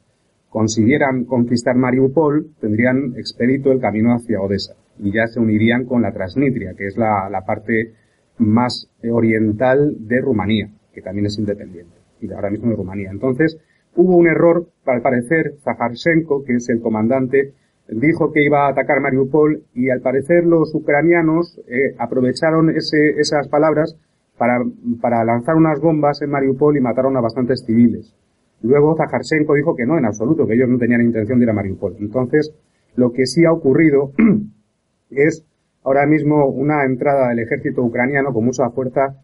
[0.50, 6.12] consiguieran conquistar Mariupol, tendrían expedito el camino hacia Odessa y ya se unirían con la
[6.12, 7.94] Transnistria, que es la, la parte
[8.40, 13.12] más eh, oriental de Rumanía, que también es independiente, y ahora mismo de Rumanía.
[13.12, 13.58] Entonces,
[13.98, 17.54] hubo un error, al parecer, Zaharshenko, que es el comandante,
[17.90, 23.48] dijo que iba a atacar Mariupol y al parecer los ucranianos eh, aprovecharon ese, esas
[23.48, 23.98] palabras
[24.38, 24.64] para,
[25.02, 28.16] para lanzar unas bombas en Mariupol y mataron a bastantes civiles.
[28.62, 31.54] Luego Zaharshenko dijo que no, en absoluto, que ellos no tenían intención de ir a
[31.54, 31.96] Mariupol.
[32.00, 32.54] Entonces,
[32.96, 34.12] lo que sí ha ocurrido
[35.10, 35.46] es
[35.84, 39.16] ahora mismo una entrada del ejército ucraniano con mucha fuerza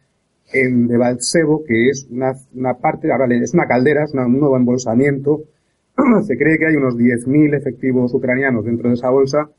[0.52, 4.58] en Debaltsevo, que es una, una parte, ahora es una caldera, es una- un nuevo
[4.58, 5.44] embolsamiento.
[6.28, 9.50] Se cree que hay unos 10.000 efectivos ucranianos dentro de esa bolsa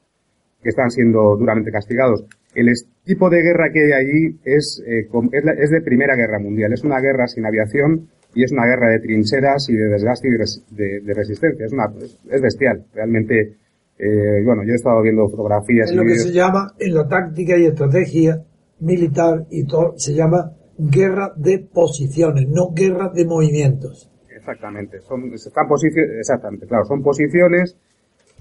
[0.62, 2.24] que están siendo duramente castigados.
[2.54, 2.72] El
[3.04, 6.72] tipo de guerra que hay allí es, eh, es, la- es de Primera Guerra Mundial.
[6.72, 10.30] Es una guerra sin aviación y es una guerra de trincheras y de desgaste y
[10.32, 11.66] de, res- de- de resistencia.
[11.66, 12.84] Es, una, es, es bestial.
[12.94, 13.54] Realmente,
[13.98, 17.06] eh, bueno, yo he estado viendo fotografías es y lo que se llama en la
[17.08, 18.42] táctica y estrategia
[18.80, 24.10] militar y todo, se llama guerra de posiciones, no guerra de movimientos.
[24.34, 27.76] Exactamente, son, están posiciones, exactamente, claro, son posiciones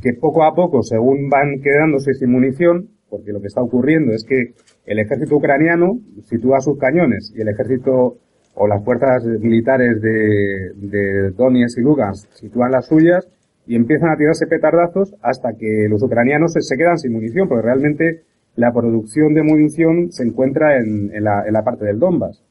[0.01, 4.23] que poco a poco, según van quedándose sin munición, porque lo que está ocurriendo es
[4.23, 4.53] que
[4.85, 8.17] el ejército ucraniano sitúa sus cañones y el ejército
[8.55, 13.27] o las fuerzas militares de, de Donetsk y Lugansk sitúan las suyas
[13.65, 18.23] y empiezan a tirarse petardazos hasta que los ucranianos se, quedan sin munición, porque realmente
[18.55, 22.43] la producción de munición se encuentra en, la, en la, parte del Donbass.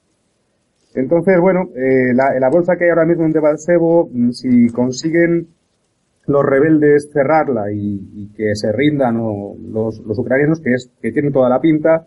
[0.94, 5.48] Entonces, bueno, eh, la, la, bolsa que hay ahora mismo en Debalsebo, mm, si consiguen
[6.26, 11.48] los rebeldes cerrarla y, que se rindan los, los, ucranianos, que es que tienen toda
[11.48, 12.06] la pinta,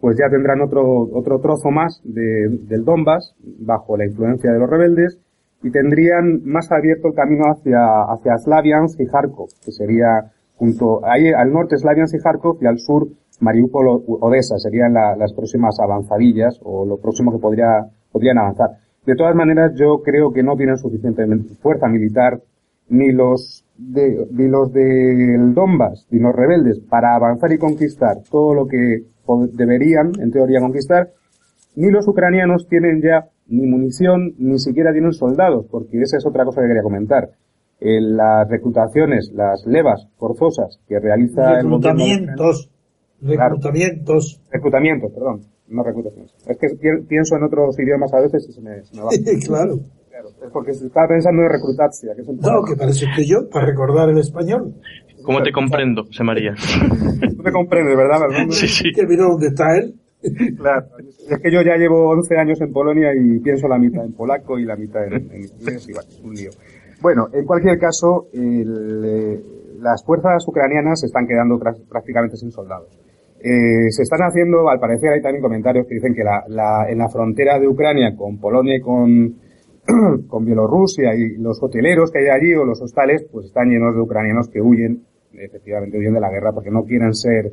[0.00, 4.70] pues ya tendrán otro, otro trozo más de, del Donbass bajo la influencia de los
[4.70, 5.18] rebeldes
[5.62, 11.32] y tendrían más abierto el camino hacia, hacia Slaviansk y Kharkov, que sería junto, ahí
[11.32, 13.08] al norte Slaviansk y Kharkov y al sur
[13.40, 18.70] Mariupol o Odessa, serían las próximas avanzadillas o lo próximo que podría, podrían avanzar.
[19.04, 21.24] De todas maneras, yo creo que no tienen suficiente
[21.60, 22.40] fuerza militar
[22.88, 28.54] ni los de, ni los del Donbass, ni los rebeldes para avanzar y conquistar todo
[28.54, 29.02] lo que
[29.52, 31.10] deberían, en teoría, conquistar,
[31.74, 36.44] ni los ucranianos tienen ya ni munición, ni siquiera tienen soldados, porque esa es otra
[36.44, 37.30] cosa que quería comentar.
[37.78, 41.66] las reclutaciones, las levas forzosas que realiza el
[43.20, 46.34] reclutamientos, reclutamientos, perdón, no reclutaciones.
[46.46, 46.68] Es que
[47.08, 49.10] pienso en otros idiomas a veces y se me, se me va.
[49.46, 49.80] claro.
[50.42, 52.08] Es porque estaba pensando en reclutarse.
[52.14, 54.74] Que es no, que parece que yo, para recordar el español.
[55.22, 56.54] ¿Cómo te comprendo, Se María?
[56.54, 58.20] Tú me comprendes, ¿verdad?
[58.50, 58.92] Sí, sí.
[58.92, 59.94] Que mira dónde está él.
[60.56, 60.86] Claro.
[61.28, 64.58] Es que yo ya llevo 11 años en Polonia y pienso la mitad en polaco
[64.58, 65.88] y la mitad en, inglés.
[65.88, 66.50] Y un lío.
[67.00, 68.64] Bueno, en cualquier caso, eh,
[69.80, 72.88] las fuerzas ucranianas se están quedando prácticamente sin soldados.
[73.38, 77.08] Eh, se están haciendo, al parecer hay también comentarios que dicen que la, en la
[77.08, 79.36] frontera de Ucrania con Polonia y con,
[80.28, 84.00] con Bielorrusia y los hoteleros que hay allí o los hostales, pues están llenos de
[84.00, 87.52] ucranianos que huyen, efectivamente huyen de la guerra porque no quieren ser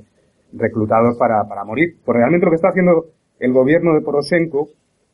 [0.53, 1.97] reclutados para, para morir.
[2.03, 3.07] Pues realmente lo que está haciendo
[3.39, 4.69] el gobierno de Poroshenko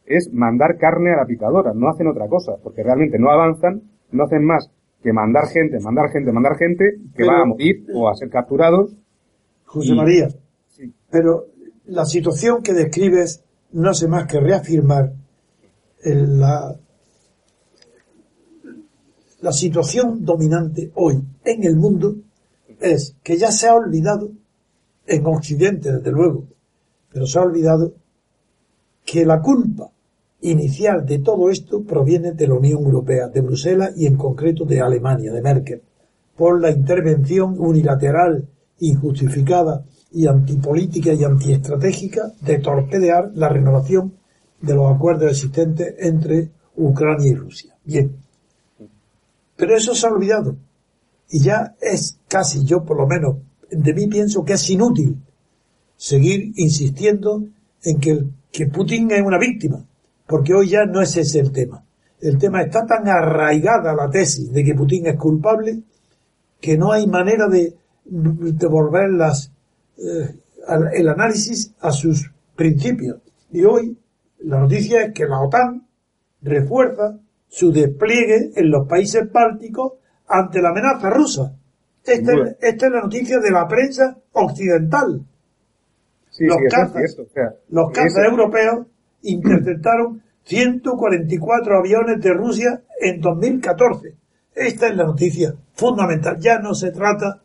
[0.06, 4.24] es mandar carne a la picadora, no hacen otra cosa, porque realmente no avanzan, no
[4.24, 4.72] hacen más
[5.04, 8.96] que mandar gente, mandar gente, mandar gente que va a morir o a ser capturados.
[9.66, 10.28] José María.
[11.10, 11.48] Pero
[11.86, 15.14] la situación que describes no hace más que reafirmar
[19.42, 22.16] la situación dominante hoy en el mundo
[22.80, 24.32] es que ya se ha olvidado,
[25.06, 26.46] en Occidente desde luego,
[27.12, 27.94] pero se ha olvidado
[29.04, 29.92] que la culpa
[30.42, 34.82] inicial de todo esto proviene de la Unión Europea, de Bruselas y en concreto de
[34.82, 35.82] Alemania, de Merkel,
[36.38, 38.48] por la intervención unilateral,
[38.80, 44.14] injustificada y antipolítica y antiestratégica de torpedear la renovación
[44.62, 47.76] de los acuerdos existentes entre Ucrania y Rusia.
[47.84, 48.16] Bien,
[49.56, 50.56] pero eso se ha olvidado.
[51.30, 53.38] Y ya es casi, yo por lo menos,
[53.70, 55.18] de mí pienso que es inútil
[55.96, 57.44] seguir insistiendo
[57.84, 59.86] en que, que Putin es una víctima,
[60.26, 61.84] porque hoy ya no es ese el tema.
[62.22, 65.82] El tema está tan arraigada la tesis de que Putin es culpable
[66.60, 69.52] que no hay manera de devolver las,
[70.00, 70.36] eh,
[70.94, 73.18] el análisis a sus principios.
[73.52, 73.98] Y hoy
[74.40, 75.88] la noticia es que la OTAN
[76.42, 79.94] refuerza su despliegue en los países bálticos
[80.28, 81.56] ante la amenaza rusa.
[82.04, 85.22] Esta, es, la noticia de la prensa occidental.
[86.40, 87.18] los cazas,
[87.70, 88.88] los cazas europeos
[89.22, 94.16] interceptaron 144 aviones de Rusia en 2014.
[94.56, 96.38] Esta es la noticia fundamental.
[96.40, 97.42] Ya no se trata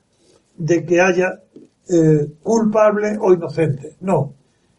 [0.57, 1.42] de que haya
[1.89, 3.97] eh, culpable o inocente.
[4.01, 4.35] No.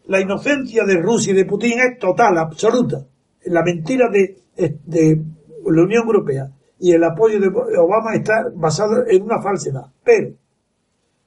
[0.06, 3.04] La inocencia de Rusia y de Putin es total, absoluta.
[3.44, 5.22] La mentira de de
[5.66, 7.48] la Unión Europea y el apoyo de
[7.78, 9.86] Obama está basado en una falsedad.
[10.04, 10.34] Pero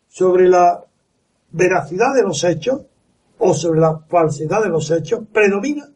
[0.07, 0.83] sobre la
[1.51, 2.81] veracidad de los hechos
[3.37, 5.87] o sobre la falsedad de los hechos predomina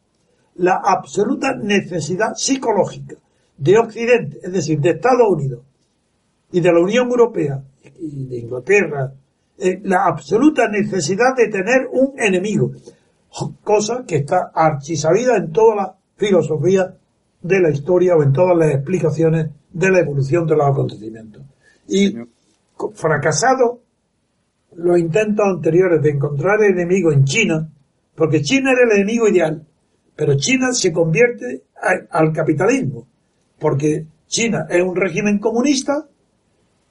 [0.55, 3.15] la absoluta necesidad psicológica
[3.57, 5.61] de Occidente, es decir, de Estados Unidos
[6.51, 7.63] y de la Unión Europea
[7.99, 9.13] y de Inglaterra,
[9.57, 12.71] eh, la absoluta necesidad de tener un enemigo,
[13.63, 16.95] cosa que está archisabida en toda la filosofía
[17.41, 21.43] de la historia o en todas las explicaciones de la evolución de los acontecimientos.
[21.87, 22.15] Y
[22.95, 23.81] fracasado
[24.75, 27.69] los intentos anteriores de encontrar enemigo en China,
[28.15, 29.65] porque China era el enemigo ideal,
[30.15, 31.63] pero China se convierte
[32.09, 33.07] al capitalismo,
[33.59, 36.07] porque China es un régimen comunista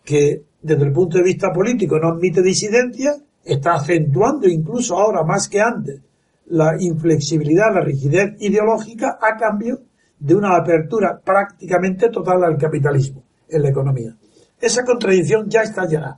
[0.05, 5.49] que desde el punto de vista político no admite disidencia, está acentuando incluso ahora más
[5.49, 6.01] que antes
[6.47, 9.81] la inflexibilidad, la rigidez ideológica a cambio
[10.19, 14.17] de una apertura prácticamente total al capitalismo en la economía.
[14.61, 16.17] Esa contradicción ya está ya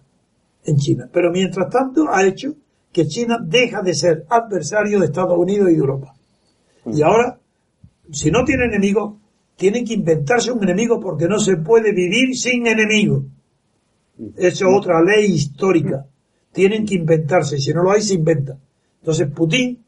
[0.64, 2.54] en China, pero mientras tanto ha hecho
[2.92, 6.14] que China deja de ser adversario de Estados Unidos y de Europa.
[6.86, 7.38] Y ahora,
[8.12, 9.14] si no tiene enemigos,
[9.56, 13.24] tienen que inventarse un enemigo porque no se puede vivir sin enemigo.
[14.36, 16.06] Es otra ley histórica.
[16.52, 18.56] Tienen que inventarse, si no lo hay, se inventa.
[19.00, 19.82] Entonces Putin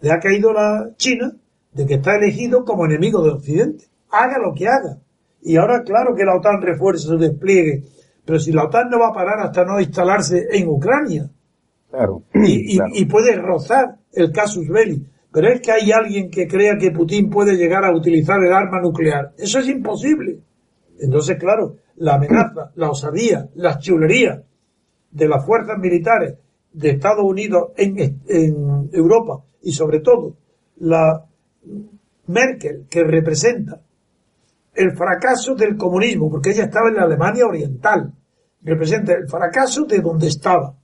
[0.00, 1.32] le ha caído la China
[1.72, 3.86] de que está elegido como enemigo de Occidente.
[4.10, 4.98] Haga lo que haga.
[5.42, 7.82] Y ahora, claro que la OTAN refuerce su despliegue,
[8.24, 11.28] pero si la OTAN no va a parar hasta no instalarse en Ucrania.
[11.90, 12.22] Claro.
[12.32, 15.04] Y, y puede rozar el casus belli.
[15.32, 18.80] Pero es que hay alguien que crea que Putin puede llegar a utilizar el arma
[18.80, 19.32] nuclear.
[19.36, 20.38] Eso es imposible.
[21.00, 24.40] Entonces, claro, la amenaza, la osadía, las chulerías
[25.10, 26.36] de las fuerzas militares
[26.72, 30.36] de Estados Unidos en, Europa y sobre todo
[30.78, 31.24] la
[32.26, 33.80] Merkel que representa
[34.74, 38.12] el fracaso del comunismo, porque ella estaba en la Alemania Oriental,
[38.62, 40.74] representa el fracaso de donde estaba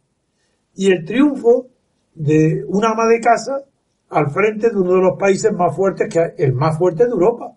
[0.74, 1.66] y el triunfo
[2.14, 3.64] de una ama de casa
[4.10, 7.56] al frente de uno de los países más fuertes, que el más fuerte de Europa.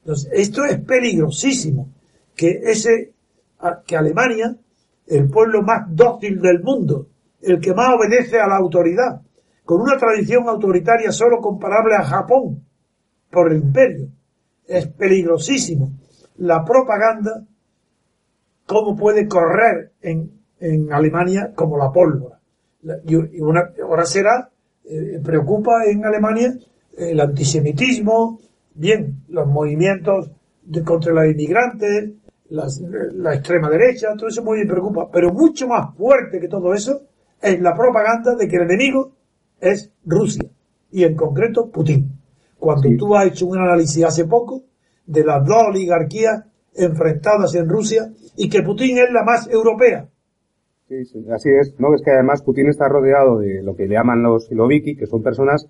[0.00, 1.90] Entonces, esto es peligrosísimo,
[2.34, 3.12] que ese,
[3.86, 4.56] que Alemania,
[5.06, 7.08] el pueblo más dócil del mundo,
[7.42, 9.20] el que más obedece a la autoridad,
[9.64, 12.64] con una tradición autoritaria solo comparable a Japón
[13.30, 14.08] por el imperio,
[14.66, 15.92] es peligrosísimo.
[16.38, 17.44] La propaganda,
[18.66, 22.40] cómo puede correr en, en Alemania como la pólvora.
[23.04, 24.50] Y una, ahora será
[24.84, 26.52] eh, preocupa en Alemania
[26.96, 28.40] el antisemitismo,
[28.74, 32.10] bien, los movimientos de, contra los inmigrantes,
[32.50, 35.08] la extrema derecha, todo eso muy bien preocupa.
[35.10, 37.02] Pero mucho más fuerte que todo eso
[37.40, 39.12] es la propaganda de que el enemigo
[39.60, 40.44] es Rusia
[40.90, 42.10] y en concreto Putin.
[42.58, 44.64] Cuando tú has hecho un análisis hace poco
[45.06, 46.44] de las dos oligarquías
[46.74, 50.08] enfrentadas en Rusia y que Putin es la más europea,
[50.90, 51.74] Sí, así es.
[51.78, 55.22] No, es que además Putin está rodeado de lo que llaman los siloviki, que son
[55.22, 55.68] personas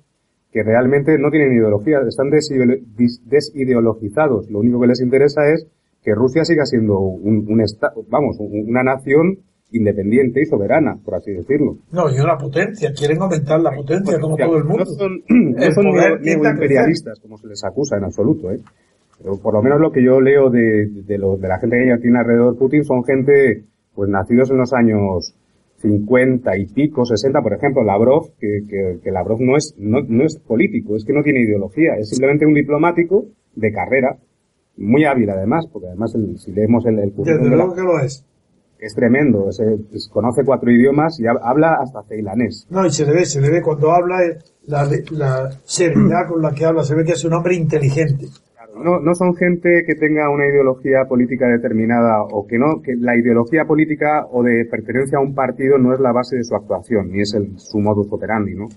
[0.50, 4.50] que realmente no tienen ideología, están desideologizados.
[4.50, 5.66] Lo único que les interesa es
[6.02, 7.64] que Rusia siga siendo un, un
[8.08, 9.38] vamos, una nación
[9.72, 11.76] independiente y soberana, por así decirlo.
[11.92, 14.84] No, y una potencia, quieren aumentar la potencia como todo el mundo.
[14.90, 15.86] No son, no son
[16.26, 18.60] imperialistas como se les acusa en absoluto, ¿eh?
[19.22, 21.98] Pero por lo menos lo que yo leo de, de, lo, de la gente que
[22.00, 25.34] tiene alrededor Putin son gente pues nacidos en los años
[25.80, 28.64] 50 y pico, 60, por ejemplo, Lavrov, que,
[29.02, 32.46] que, Lavrov no es, no, no, es político, es que no tiene ideología, es simplemente
[32.46, 34.16] un diplomático de carrera,
[34.76, 38.24] muy hábil además, porque además si leemos el, el Desde luego que lo es.
[38.78, 39.50] Es tremendo,
[40.10, 42.66] conoce cuatro idiomas y habla hasta ceilanés.
[42.70, 46.40] No, y se le ve, se le ve cuando habla, eh, la, la seriedad con
[46.40, 48.28] la que habla, se ve que es un hombre inteligente
[48.76, 53.16] no, no son gente que tenga una ideología política determinada o que no, que la
[53.16, 57.10] ideología política o de pertenencia a un partido no es la base de su actuación,
[57.10, 58.68] ni es el, su modus operandi, ¿no?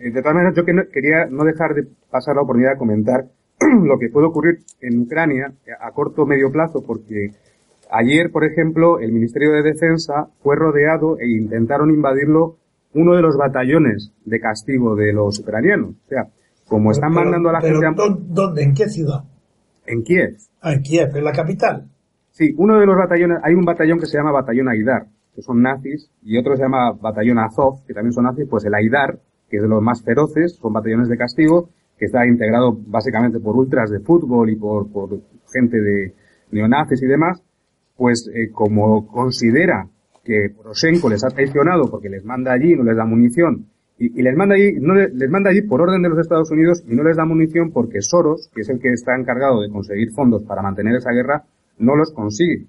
[0.00, 3.24] Eh, de todas maneras, yo quería no dejar de pasar la oportunidad de comentar
[3.84, 7.30] lo que puede ocurrir en Ucrania a corto o medio plazo, porque
[7.90, 12.56] ayer, por ejemplo, el Ministerio de Defensa fue rodeado e intentaron invadirlo
[12.94, 15.90] uno de los batallones de castigo de los ucranianos.
[15.90, 16.28] O sea,
[16.66, 17.86] como están mandando a la gente...
[18.28, 18.62] ¿Dónde?
[18.62, 19.24] ¿En qué ciudad?
[19.86, 20.36] En Kiev.
[20.60, 21.88] Ah, en Kiev, en la capital.
[22.30, 25.62] Sí, uno de los batallones, hay un batallón que se llama Batallón Aidar, que son
[25.62, 29.56] nazis, y otro se llama Batallón Azov, que también son nazis, pues el Aidar, que
[29.58, 33.90] es de los más feroces, son batallones de castigo, que está integrado básicamente por ultras
[33.90, 35.20] de fútbol y por, por
[35.52, 36.14] gente de
[36.50, 37.42] neonazis y demás,
[37.96, 39.88] pues eh, como considera
[40.22, 43.66] que Poroshenko les ha traicionado porque les manda allí, no les da munición
[43.98, 46.94] y, les manda allí, no les, manda allí por orden de los Estados Unidos y
[46.94, 50.42] no les da munición porque Soros, que es el que está encargado de conseguir fondos
[50.42, 51.44] para mantener esa guerra,
[51.78, 52.66] no los consigue.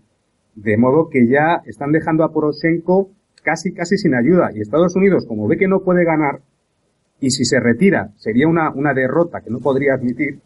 [0.55, 3.09] De modo que ya están dejando a Poroshenko
[3.43, 4.51] casi casi sin ayuda.
[4.53, 6.39] Y Estados Unidos, como ve que no puede ganar,
[7.19, 10.39] y si se retira sería una, una derrota que no podría admitir,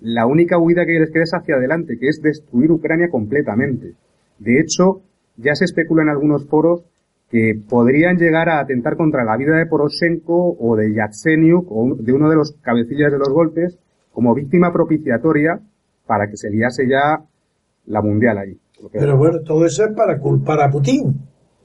[0.00, 3.94] la única huida que les queda es hacia adelante, que es destruir Ucrania completamente.
[4.38, 5.02] De hecho,
[5.36, 6.84] ya se especula en algunos foros
[7.30, 12.12] que podrían llegar a atentar contra la vida de Poroshenko o de Yatsenyuk o de
[12.12, 13.78] uno de los cabecillas de los golpes
[14.12, 15.58] como víctima propiciatoria
[16.06, 17.24] para que se liase ya
[17.86, 18.58] la mundial ahí.
[18.92, 21.14] Pero bueno, todo eso es para culpar a Putin.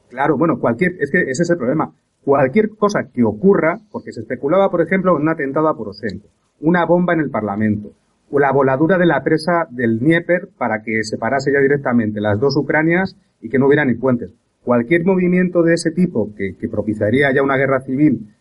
[0.10, 1.94] Claro, bueno, cualquier, es que ese es el problema.
[2.24, 6.28] Cualquier cosa que ocurra, porque se especulaba, por ejemplo, un atentado a Poroshenko,
[6.62, 7.92] una bomba en el Parlamento,
[8.30, 12.56] o la voladura de la presa del Dnieper para que separase ya directamente las dos
[12.58, 17.42] Ucranias y que no hubiera ni puentes cualquier movimiento de ese tipo que, propiciaría ya
[17.42, 18.36] una guerra civil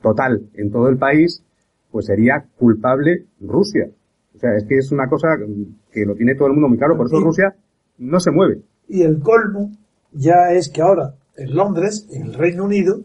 [0.00, 1.44] total en todo el país,
[1.90, 3.90] pues sería culpable Rusia.
[4.34, 5.28] O sea, es que es una cosa
[5.92, 7.54] que lo tiene todo el mundo muy claro, por eso Rusia
[7.98, 8.62] no se mueve.
[8.88, 9.72] Y el colmo
[10.12, 13.00] ya es que ahora en Londres, en el Reino Unido,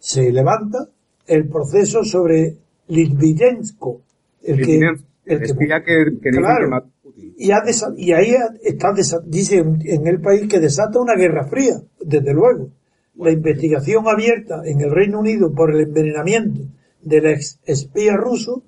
[0.00, 0.88] se levanta
[1.26, 2.56] el proceso sobre
[2.88, 4.00] Litvinenko,
[4.42, 4.80] el que,
[5.26, 6.90] el que, que, que, claro,
[7.36, 7.62] y, ha
[7.96, 8.92] y ahí está,
[9.24, 12.70] dice en el país que desata una guerra fría, desde luego.
[13.16, 16.62] La investigación abierta en el Reino Unido por el envenenamiento
[17.02, 18.62] del ex espía ruso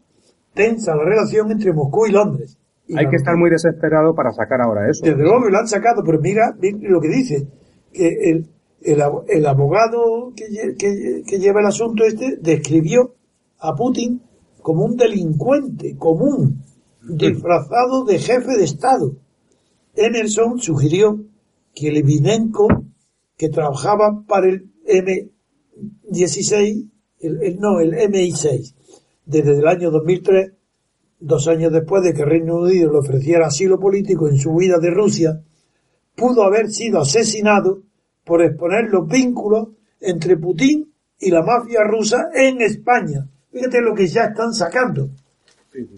[0.55, 2.59] tensa la relación entre Moscú y Londres.
[2.95, 5.05] Hay que estar muy desesperado para sacar ahora eso.
[5.05, 7.47] Desde luego lo han sacado, pero mira, lo que dice,
[7.93, 8.47] que el,
[8.85, 13.14] el, abogado que, que, lleva el asunto este describió
[13.59, 14.22] a Putin
[14.61, 16.62] como un delincuente común,
[17.03, 19.16] disfrazado de jefe de Estado.
[19.95, 21.24] Emerson sugirió
[21.74, 22.68] que Levinenko,
[23.37, 26.89] que trabajaba para el M16,
[27.20, 28.74] el, no, el MI6,
[29.26, 30.53] desde el año 2003,
[31.20, 34.91] dos años después de que Reino Unido le ofreciera asilo político en su huida de
[34.91, 35.43] Rusia,
[36.14, 37.83] pudo haber sido asesinado
[38.25, 39.68] por exponer los vínculos
[40.01, 43.27] entre Putin y la mafia rusa en España.
[43.51, 45.11] Fíjate lo que ya están sacando.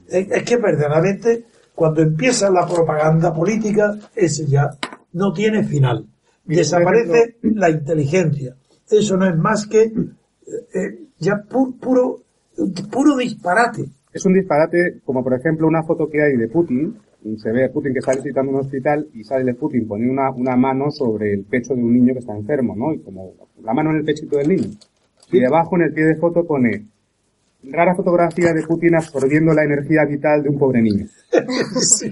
[0.09, 1.45] Es, que verdaderamente
[1.75, 4.70] cuando empieza la propaganda política, ese ya
[5.12, 6.07] no tiene final.
[6.45, 8.55] Desaparece la inteligencia.
[8.89, 9.93] Eso no es más que eh,
[10.75, 12.20] eh, ya puro,
[12.91, 13.87] puro disparate.
[14.12, 16.97] Es un disparate como por ejemplo una foto que hay de Putin
[17.37, 20.31] se ve a Putin que está visitando un hospital y sale de Putin poniendo una,
[20.31, 22.93] una mano sobre el pecho de un niño que está enfermo, ¿no?
[22.93, 24.68] Y como la mano en el pechito del niño.
[25.33, 26.87] Y debajo en el pie de foto pone
[27.70, 31.07] rara fotografía de Putin absorbiendo la energía vital de un pobre niño.
[31.81, 32.07] Sí.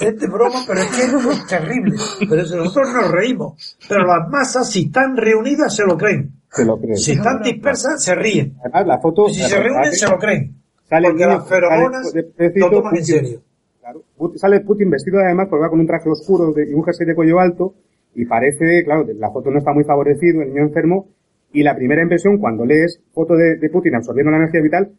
[0.00, 1.96] es de broma, pero es que es terrible.
[2.20, 3.78] Pero nosotros nos reímos.
[3.88, 6.32] Pero las masas, si están reunidas, se lo creen.
[6.50, 6.96] Se lo creen.
[6.96, 8.56] Si están dispersas, se ríen.
[8.60, 9.28] Además, la foto...
[9.28, 10.57] si se reúnen, se lo creen.
[10.88, 12.14] Sale porque las feromonas
[12.54, 13.40] lo toman en serio.
[13.80, 14.02] Claro.
[14.36, 17.40] Sale Putin vestido además, porque va con un traje oscuro y un jersey de cuello
[17.40, 17.74] alto,
[18.14, 21.08] y parece, claro, la foto no está muy favorecido, el niño enfermo,
[21.52, 24.92] y la primera impresión cuando lees foto de, de Putin absorbiendo la energía vital,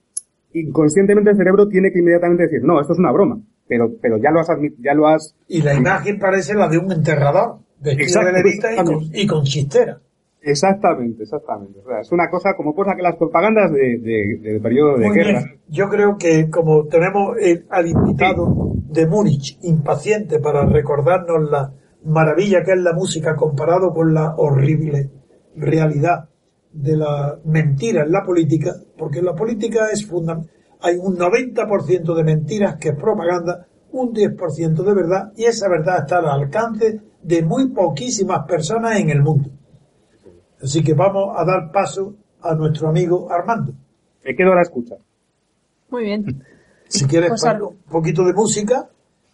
[0.53, 4.31] inconscientemente el cerebro tiene que inmediatamente decir, no, esto es una broma, pero, pero ya
[4.31, 4.47] lo has
[4.79, 5.35] ya lo has...
[5.47, 9.43] Y la imagen parece la de un enterrador, vestido de levita y con, y con
[9.43, 9.99] chistera.
[10.41, 11.79] Exactamente, exactamente.
[11.79, 15.09] O sea, es una cosa como cosa que las propagandas de, de, del periodo de
[15.09, 15.43] guerra.
[15.67, 17.35] Yo creo que como tenemos
[17.69, 21.73] al invitado de Múnich impaciente para recordarnos la
[22.03, 25.09] maravilla que es la música comparado con la horrible
[25.55, 26.29] realidad
[26.71, 30.51] de la mentira en la política, porque en la política es fundamental.
[30.81, 35.99] Hay un 90% de mentiras que es propaganda, un 10% de verdad, y esa verdad
[35.99, 39.49] está al alcance de muy poquísimas personas en el mundo.
[40.61, 43.73] Así que vamos a dar paso a nuestro amigo Armando.
[44.23, 44.95] Me quedo a la escucha.
[45.89, 46.43] Muy bien.
[46.87, 48.89] Si quieres pues un poquito de música,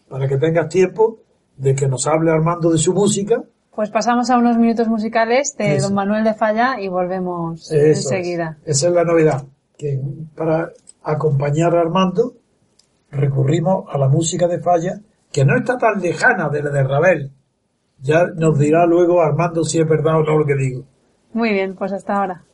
[0.10, 1.20] para que tengas tiempo
[1.58, 3.44] de que nos hable Armando de su música.
[3.74, 8.58] Pues pasamos a unos minutos musicales de Don Manuel de Falla y volvemos enseguida.
[8.66, 9.44] Esa es la novedad,
[9.78, 10.00] que
[10.36, 10.72] para
[11.04, 12.36] acompañar a Armando
[13.12, 15.02] recurrimos a la música de Falla,
[15.32, 17.32] que no está tan lejana de la de Ravel.
[18.00, 20.86] Ya nos dirá luego Armando si es verdad o no lo que digo.
[21.36, 22.46] Muy bien, pues hasta ahora.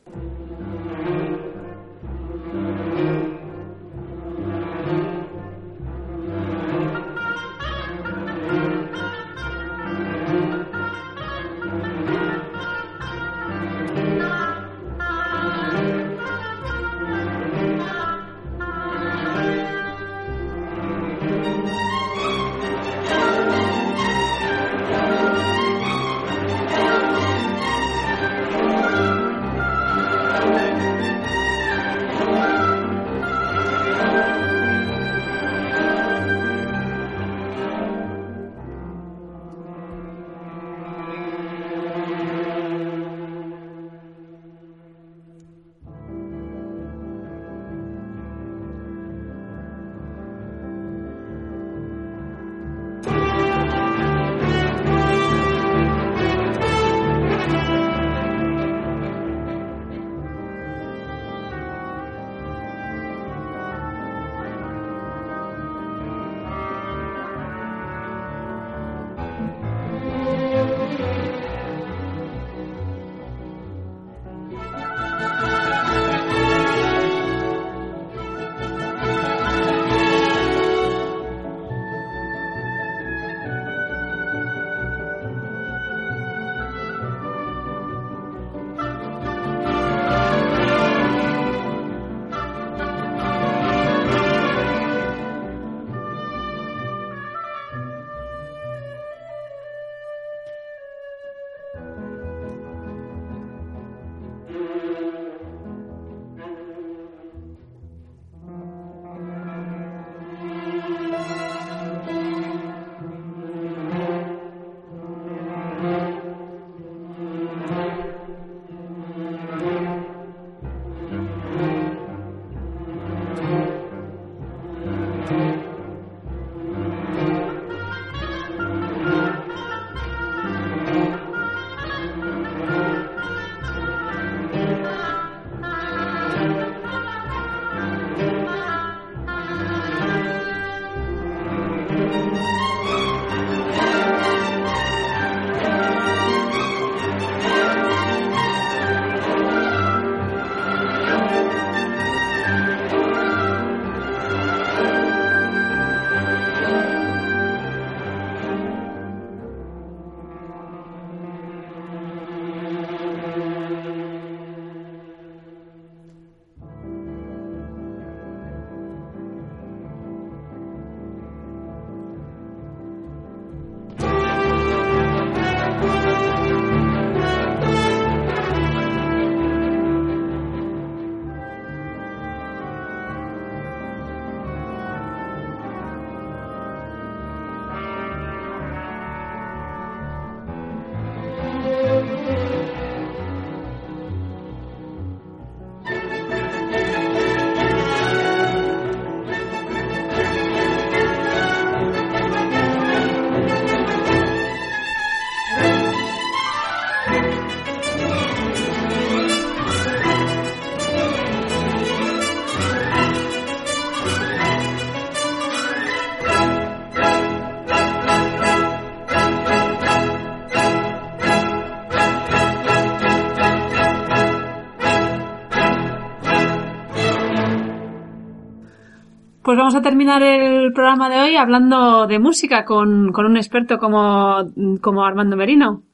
[229.62, 234.50] Vamos a terminar el programa de hoy hablando de música con, con un experto como,
[234.80, 235.84] como Armando Merino.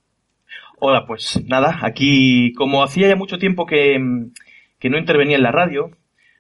[0.79, 3.99] Hola, pues nada, aquí como hacía ya mucho tiempo que,
[4.79, 5.91] que no intervenía en la radio,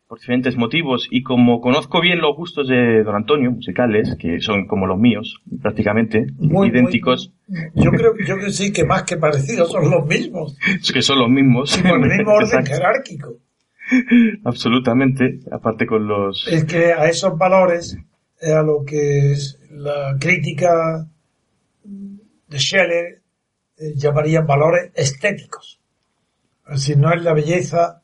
[0.06, 4.66] por diferentes motivos y como conozco bien los gustos de don Antonio musicales, que son
[4.66, 7.34] como los míos, prácticamente, Muy, idénticos,
[7.74, 10.56] Yo creo yo que sí, que más que parecidos son los mismos.
[10.94, 11.78] que son los mismos.
[11.78, 13.34] Y por el mismo orden Exacto, jerárquico.
[14.44, 16.46] absolutamente, aparte con los...
[16.48, 17.96] Es que a esos valores
[18.40, 21.06] es a lo que es la crítica
[21.84, 23.20] de Scheller
[23.78, 25.78] eh, llamarían valores estéticos.
[26.68, 28.02] Es decir, no es la belleza,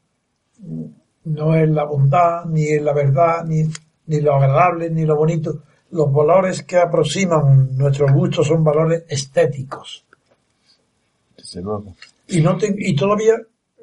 [1.25, 3.65] no es la bondad, ni es la verdad, ni,
[4.07, 5.63] ni lo agradable, ni lo bonito.
[5.91, 10.05] Los valores que aproximan nuestros gustos son valores estéticos.
[11.37, 11.95] Desde luego.
[12.29, 13.35] Y, no te- y todavía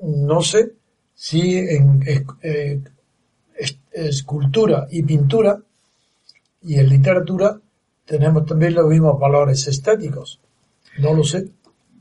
[0.02, 0.74] no sé
[1.22, 2.82] si en eh, eh,
[3.94, 5.60] escultura y pintura
[6.64, 7.60] y en literatura
[8.06, 10.42] tenemos también los mismos valores estéticos.
[10.98, 11.52] No lo sé.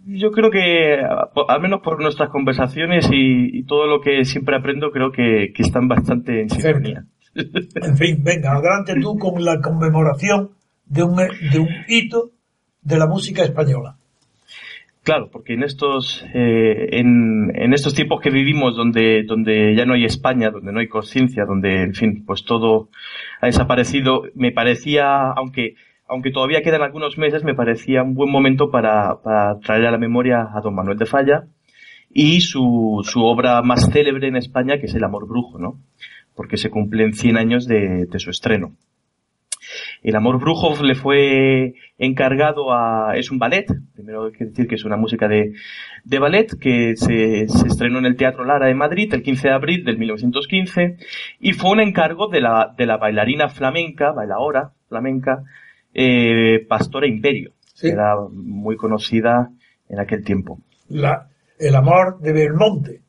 [0.07, 1.03] Yo creo que,
[1.49, 5.63] al menos por nuestras conversaciones y, y todo lo que siempre aprendo, creo que, que
[5.65, 7.05] están bastante en sintonía.
[7.75, 10.53] En fin, venga, adelante tú con la conmemoración
[10.87, 12.31] de un, de un hito
[12.81, 14.00] de la música española.
[15.11, 19.95] Claro, porque en estos, eh, en, en estos tiempos que vivimos donde, donde ya no
[19.95, 22.91] hay España, donde no hay conciencia, donde, en fin, pues todo
[23.41, 25.75] ha desaparecido, me parecía, aunque,
[26.07, 29.99] aunque todavía quedan algunos meses, me parecía un buen momento para, para traer a la
[29.99, 31.49] memoria a don Manuel de Falla
[32.09, 35.81] y su, su obra más célebre en España, que es El Amor Brujo, ¿no?
[36.37, 38.77] Porque se cumplen 100 años de, de su estreno.
[40.03, 44.77] El Amor Brujo le fue encargado a, es un ballet, primero hay que decir que
[44.77, 45.53] es una música de,
[46.05, 49.55] de ballet que se, se estrenó en el Teatro Lara de Madrid el 15 de
[49.55, 50.97] abril del 1915
[51.41, 55.43] y fue un encargo de la, de la bailarina flamenca, bailadora flamenca,
[55.93, 57.89] eh, Pastora Imperio, Sí.
[57.89, 59.51] que era muy conocida
[59.89, 60.61] en aquel tiempo.
[60.89, 61.29] La,
[61.59, 63.01] el amor de Belmonte.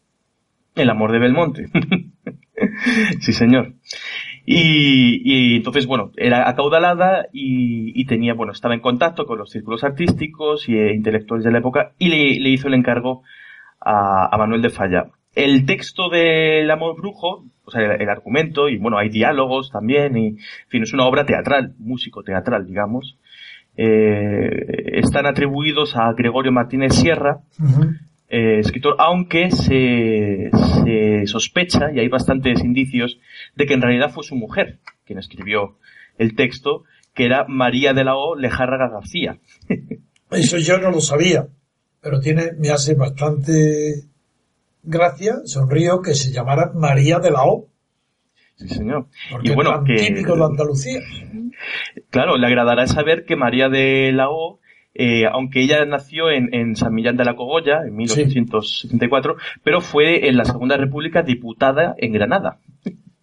[0.76, 1.66] El amor de Belmonte.
[3.20, 3.74] sí, señor.
[4.46, 9.52] Y, y entonces, bueno, era acaudalada y, y tenía, bueno, estaba en contacto con los
[9.52, 13.24] círculos artísticos y eh, intelectuales de la época y le, le hizo el encargo
[13.80, 15.06] a, a Manuel de Falla.
[15.34, 20.18] El texto del Amor Brujo, o sea, el, el argumento, y bueno, hay diálogos también,
[20.18, 20.38] y, en
[20.68, 23.18] fin, es una obra teatral, músico teatral, digamos.
[23.78, 27.38] Eh, están atribuidos a Gregorio Martínez Sierra,
[28.28, 30.50] eh, escritor, aunque se,
[30.84, 33.18] se sospecha, y hay bastantes indicios,
[33.56, 35.78] de que en realidad fue su mujer quien escribió
[36.18, 36.84] el texto,
[37.14, 38.36] que era María de la O.
[38.36, 39.38] Lejárraga García.
[40.32, 41.48] Eso yo no lo sabía,
[42.02, 44.06] pero tiene, me hace bastante
[44.84, 47.68] gracia, sonrío, que se llamara María de la O,
[48.56, 49.08] Sí, señor.
[49.32, 51.00] porque Y bueno, tan que, típico de Andalucía.
[52.12, 54.60] claro, le agradará saber que María de la O,
[54.94, 60.28] eh, aunque ella nació en, en San Millán de la Cogolla, en 1874, pero fue
[60.30, 62.60] en la Segunda República diputada en Granada.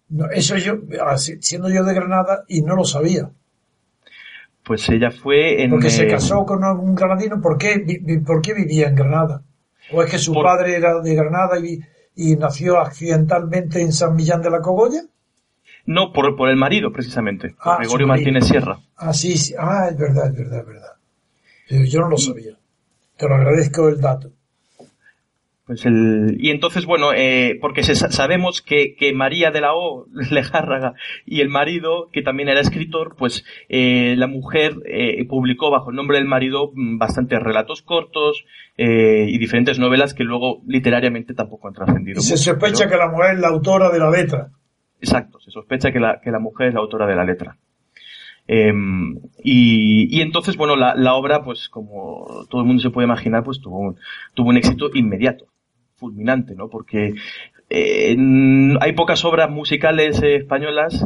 [0.09, 3.29] No, eso yo, así, siendo yo de Granada, y no lo sabía.
[4.63, 5.71] Pues ella fue en...
[5.71, 7.83] Porque se casó con un granadino, ¿por qué,
[8.25, 9.41] ¿por qué vivía en Granada?
[9.91, 11.79] ¿O es que su Por- padre era de Granada y,
[12.15, 15.01] y nació accidentalmente en San Millán de la Cogolla?
[15.85, 17.55] No, por, por el marido, precisamente.
[17.59, 18.05] Ah, Gregorio.
[18.07, 18.77] Martínez Sierra.
[18.97, 19.55] Ah, sí, sí.
[19.57, 20.93] Ah, es verdad, es verdad, es verdad.
[21.67, 22.57] Pero yo no lo sabía.
[23.17, 24.31] Te lo agradezco el dato.
[25.69, 29.75] Pues el, y entonces, bueno, eh, porque se, sa- sabemos que, que María de la
[29.75, 30.95] O, Lejárraga,
[31.27, 35.95] y el marido, que también era escritor, pues eh, la mujer eh, publicó bajo el
[35.95, 38.45] nombre del marido mm, bastantes relatos cortos
[38.77, 42.17] eh, y diferentes novelas que luego literariamente tampoco han trascendido.
[42.19, 44.49] Y se mucho, sospecha pero- que la mujer es la autora de la letra.
[44.99, 47.57] Exacto, se sospecha que la, que la mujer es la autora de la letra.
[48.47, 48.73] Eh,
[49.43, 53.43] y, y entonces, bueno, la, la obra, pues como todo el mundo se puede imaginar,
[53.43, 53.97] pues tuvo un,
[54.33, 55.45] tuvo un éxito inmediato,
[55.99, 56.69] fulminante, ¿no?
[56.69, 57.13] Porque
[57.69, 58.17] eh,
[58.79, 61.05] hay pocas obras musicales eh, españolas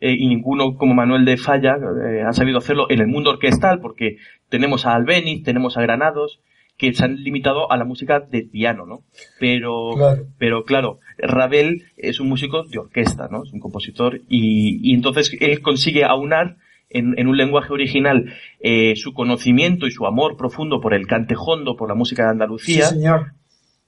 [0.00, 1.76] eh, y ninguno como Manuel de Falla
[2.06, 4.16] eh, ha sabido hacerlo en el mundo orquestal, porque
[4.48, 6.40] tenemos a Albeniz, tenemos a Granados,
[6.76, 9.02] que se han limitado a la música de piano, ¿no?
[9.38, 10.22] Pero, Claro.
[10.38, 13.44] pero claro, Ravel es un músico de orquesta, ¿no?
[13.44, 16.56] Es un compositor y, y entonces él consigue aunar
[16.90, 21.76] en, en un lenguaje original eh, su conocimiento y su amor profundo por el cantejondo,
[21.76, 23.32] por la música de Sí, Andalucía, señor.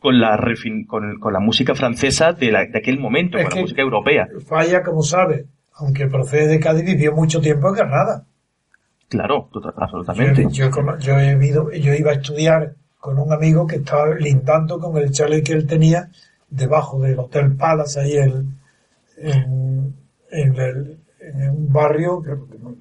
[0.05, 3.55] Con la refin- con, con la música francesa de, la- de aquel momento, Es con
[3.55, 4.29] la música europea.
[4.47, 5.47] Falla, como sabe,
[5.77, 8.27] aunque procede de Cádiz, vivió mucho tiempo en Granada.
[9.09, 10.47] Claro, total- absolutamente.
[10.51, 14.95] Yo, yo he ido- yo iba a estudiar con un amigo que estaba lindando con
[14.99, 16.11] el chalet que él tenía
[16.51, 18.59] debajo del Hotel Palace, ahí en,
[19.17, 19.95] en,
[20.31, 22.33] en el, en un barrio que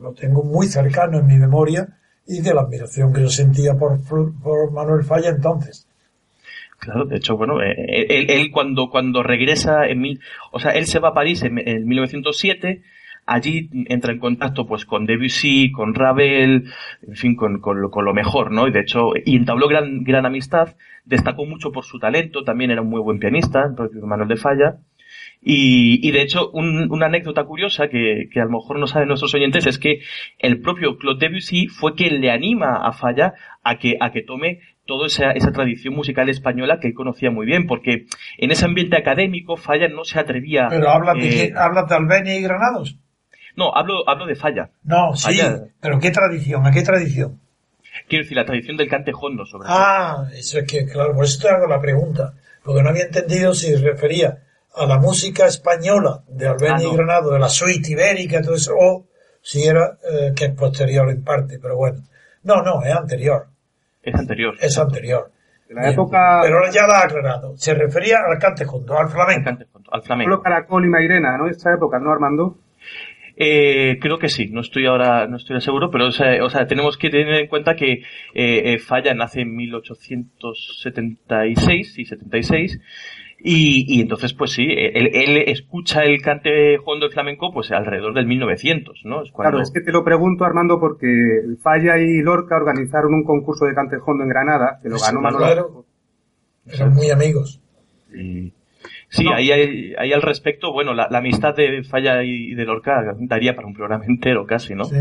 [0.02, 1.88] lo tengo muy cercano en mi memoria
[2.28, 3.98] y de la admiración que yo sentía por,
[4.44, 5.88] por Manuel Falla entonces.
[6.84, 7.76] Claro, de hecho, bueno, eh,
[8.10, 10.20] él, él, cuando, cuando regresa en mil,
[10.52, 12.82] o sea, él se va a París en, en 1907,
[13.26, 16.66] allí entra en contacto pues con Debussy, con Ravel,
[17.08, 18.68] en fin, con, con lo mejor, ¿no?
[18.68, 20.76] Y de hecho, y entabló gran, gran amistad,
[21.06, 24.36] destacó mucho por su talento, también era un muy buen pianista, el propio Manuel de
[24.36, 24.80] Falla,
[25.42, 29.10] y, y de hecho, un, una anécdota curiosa que, que, a lo mejor no saben
[29.10, 30.00] nuestros oyentes es que
[30.40, 34.62] el propio Claude Debussy fue quien le anima a Falla a que, a que tome
[34.86, 38.06] toda esa, esa tradición musical española que él conocía muy bien, porque
[38.38, 40.68] en ese ambiente académico Falla no se atrevía...
[40.70, 42.98] Pero hablas de, eh, ¿hablas de Albenia y Granados.
[43.56, 44.72] No, hablo, hablo de Falla.
[44.84, 45.66] No, sí, Falla.
[45.80, 46.66] pero ¿qué tradición?
[46.66, 47.40] ¿A qué tradición?
[48.08, 49.78] Quiero decir, la tradición del cante hondo, sobre todo.
[49.78, 53.54] Ah, eso es que, claro, por eso te hago la pregunta, porque no había entendido
[53.54, 54.40] si refería
[54.76, 56.94] a la música española de Albenia ah, no.
[56.94, 59.06] y Granado, de la suite ibérica, todo eso, o
[59.42, 62.04] si era eh, que es posterior en parte, pero bueno.
[62.42, 63.48] No, no, es anterior.
[64.04, 64.56] Es anterior.
[64.60, 65.32] Es anterior.
[65.68, 66.42] De la época...
[66.44, 67.58] Pero ya lo ha aclarado.
[67.58, 69.50] Se refería al cante junto, al flamenco.
[69.50, 70.42] Al, cante junto, al flamenco.
[70.42, 71.48] Caracol y Mairena, ¿no?
[71.48, 72.58] Esta época, ¿no, Armando?
[73.36, 76.68] Eh, creo que sí, no estoy ahora, no estoy seguro, pero o sea, o sea
[76.68, 78.04] tenemos que tener en cuenta que
[78.36, 82.80] eh, Falla nace en 1876 y 76
[83.46, 88.14] y, y entonces, pues sí, él, él, escucha el cante hondo y flamenco pues alrededor
[88.14, 89.22] del 1900, ¿no?
[89.22, 89.58] Es cuando...
[89.58, 91.08] Claro, es que te lo pregunto, Armando, porque
[91.62, 95.44] Falla y Lorca organizaron un concurso de cante hondo en Granada, que lo ganó Manuel.
[95.44, 95.86] Claro.
[96.68, 97.60] Eran muy amigos.
[98.16, 98.54] Y...
[99.10, 99.34] Sí, no.
[99.36, 103.56] ahí, ahí, ahí, al respecto, bueno, la, la, amistad de Falla y de Lorca daría
[103.56, 104.86] para un programa entero casi, ¿no?
[104.86, 104.96] Sí,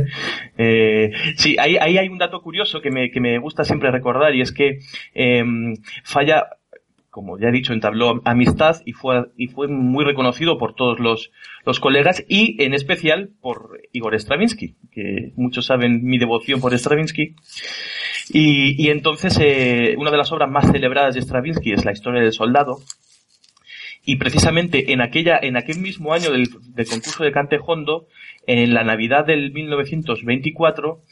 [0.59, 4.35] eh, sí ahí, ahí hay un dato curioso que me, que me gusta siempre recordar
[4.35, 4.81] y es que
[5.15, 5.45] eh,
[6.05, 6.47] Falla
[7.13, 11.31] como ya he dicho, entabló amistad y fue, y fue muy reconocido por todos los,
[11.67, 17.37] los colegas y en especial por Igor Stravinsky, que muchos saben mi devoción por Stravinsky.
[18.31, 22.23] Y, y entonces, eh, una de las obras más celebradas de Stravinsky es La historia
[22.23, 22.79] del soldado.
[24.07, 28.09] Y precisamente en aquella, en aquel mismo año del, del concurso de Cante Hondo,
[28.47, 31.03] en la Navidad del 1924,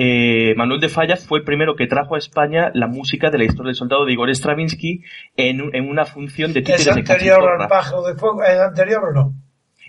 [0.00, 3.42] eh, Manuel de Falla fue el primero que trajo a España la música de la
[3.42, 5.02] historia del soldado de Igor Stravinsky
[5.36, 8.44] en, en una función de títeres ¿Es anterior al pájaro de fuego?
[8.44, 9.34] ¿Es anterior o no?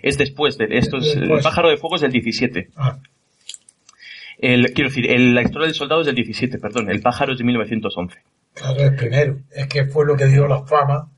[0.02, 0.96] Es después de esto.
[0.96, 1.30] Es, después.
[1.30, 2.70] El pájaro de fuego es del 17.
[2.74, 2.98] Ah.
[4.38, 6.90] El, quiero decir, el, la historia del soldado es del 17, perdón.
[6.90, 8.18] El pájaro es de 1911.
[8.54, 9.36] Claro, el primero.
[9.52, 11.08] Es que fue lo que dio la fama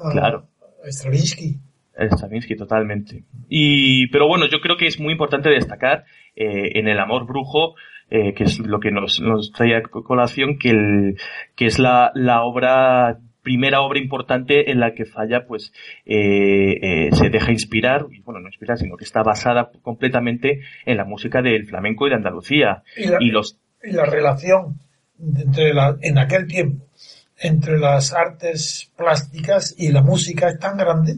[0.00, 0.48] a, claro.
[0.84, 1.60] a Stravinsky.
[1.96, 3.22] Stravinsky, totalmente.
[3.48, 7.76] Y, pero bueno, yo creo que es muy importante destacar eh, en el amor brujo
[8.14, 11.16] eh, que es lo que nos, nos trae a colación, que, el,
[11.56, 15.72] que es la, la obra primera obra importante en la que Falla pues
[16.04, 21.06] eh, eh, se deja inspirar, bueno, no inspirar, sino que está basada completamente en la
[21.06, 22.82] música del flamenco y de Andalucía.
[22.98, 23.58] Y la, y los...
[23.82, 24.78] y la relación
[25.18, 26.84] entre la, en aquel tiempo
[27.38, 31.16] entre las artes plásticas y la música es tan grande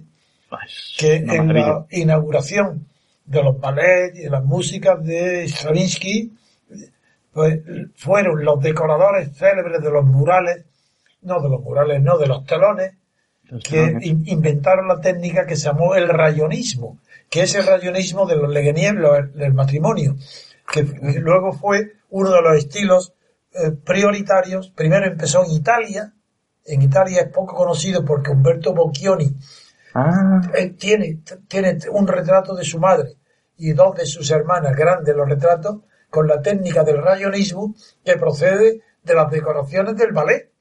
[0.65, 2.87] es que en la inauguración
[3.27, 6.31] de los ballets y de las músicas de Stravinsky
[7.35, 7.61] pues
[7.97, 10.65] fueron los decoradores célebres de los murales,
[11.23, 12.95] no de los murales, no, de los telones,
[13.63, 18.37] que in inventaron la técnica que se llamó el rayonismo, que es el rayonismo de
[18.37, 20.17] los leguenieblos del matrimonio,
[20.73, 20.83] que
[21.21, 23.13] luego fue uno de los estilos
[23.53, 24.71] eh, prioritarios.
[24.71, 26.13] Primero empezó en Italia,
[26.65, 29.37] en Italia es poco conocido porque Umberto Bocchioni
[29.95, 30.41] ah.
[30.55, 33.17] eh, tiene, tiene un retrato de su madre
[33.57, 35.81] y dos de sus hermanas grandes los retratos,
[36.15, 40.53] con la técnica del rayonismo que procede de las decoraciones del ballet,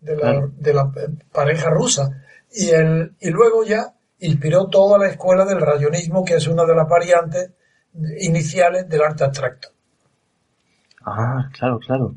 [0.00, 0.92] de la, de la
[1.32, 2.22] pareja rusa.
[2.52, 6.76] Y, el, y luego ya inspiró toda la escuela del rayonismo, que es una de
[6.76, 7.50] las variantes
[8.20, 9.68] iniciales del arte abstracto.
[11.04, 12.14] Ah, claro, claro.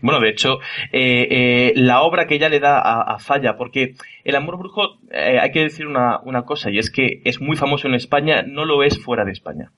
[0.00, 0.60] Bueno, de hecho,
[0.92, 4.82] eh, eh, la obra que ella le da a, a Falla, porque el amor brujo,
[5.10, 8.42] eh, hay que decir una, una cosa, y es que es muy famoso en España,
[8.42, 9.72] no lo es fuera de España.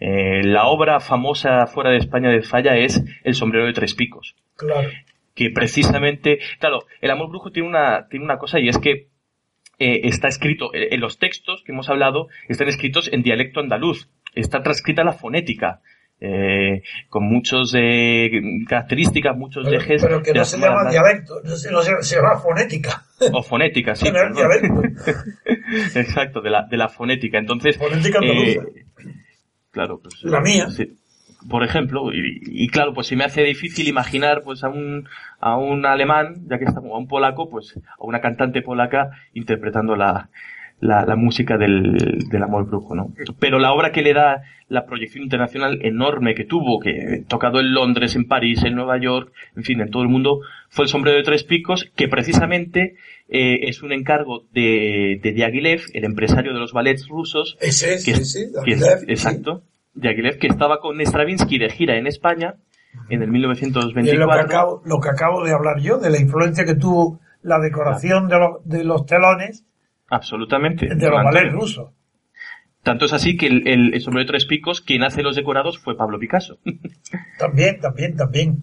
[0.00, 4.34] Eh, la obra famosa fuera de España de Falla es El sombrero de tres picos.
[4.56, 4.88] Claro.
[5.34, 9.08] Que precisamente, claro, el amor brujo tiene una, tiene una cosa y es que
[9.78, 14.08] eh, está escrito, en los textos que hemos hablado, están escritos en dialecto andaluz.
[14.34, 15.80] Está transcrita la fonética.
[16.24, 18.30] Eh, con muchos eh,
[18.68, 20.02] características, muchos pero, ejes.
[20.02, 23.02] Pero que no se llama dialecto, no se, no se, se, llama fonética.
[23.32, 24.06] O fonética, sí.
[25.96, 27.38] Exacto, de la, de la fonética.
[27.38, 28.60] Entonces, fonética andaluza.
[28.62, 28.84] Eh,
[29.72, 30.70] Claro, pues, la mía.
[30.70, 30.92] Sí,
[31.48, 35.08] por ejemplo, y, y, claro, pues si me hace difícil imaginar pues a un,
[35.40, 39.96] a un alemán, ya que estamos, a un polaco, pues a una cantante polaca interpretando
[39.96, 40.30] la,
[40.80, 43.12] la, la música del, del amor brujo, ¿no?
[43.38, 47.74] Pero la obra que le da la proyección internacional enorme que tuvo, que tocado en
[47.74, 51.18] Londres, en París, en Nueva York, en fin, en todo el mundo, fue el sombrero
[51.18, 52.96] de tres picos, que precisamente
[53.32, 57.56] eh, es un encargo de, de Diaghilev, el empresario de los ballets rusos.
[57.60, 59.62] Ese es, que, ese, Diaghilev, exacto.
[59.94, 62.56] Diaghilev, que estaba con Stravinsky de gira en España
[63.08, 64.44] en el Y es lo que, 1924.
[64.44, 68.38] acabo, lo que acabo de hablar yo, de la influencia que tuvo la decoración de,
[68.38, 69.64] los, de los telones
[70.08, 70.94] Absolutamente.
[70.94, 71.90] de los ballets rusos.
[72.82, 75.78] Tanto es así que el, el, el sombrero de tres picos, quien hace los decorados
[75.78, 76.58] fue Pablo Picasso,
[77.38, 78.62] También, también, también.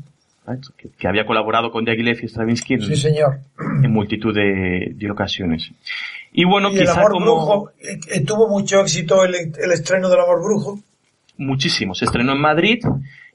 [0.77, 3.39] Que, que había colaborado con Diaghilev y Stravinsky en, Sí, señor.
[3.83, 5.71] en multitud de, de ocasiones.
[6.31, 10.19] Y bueno, Y el amor como brujo, eh, tuvo mucho éxito el, el estreno del
[10.19, 10.79] amor brujo.
[11.37, 12.79] muchísimo, se estrenó en Madrid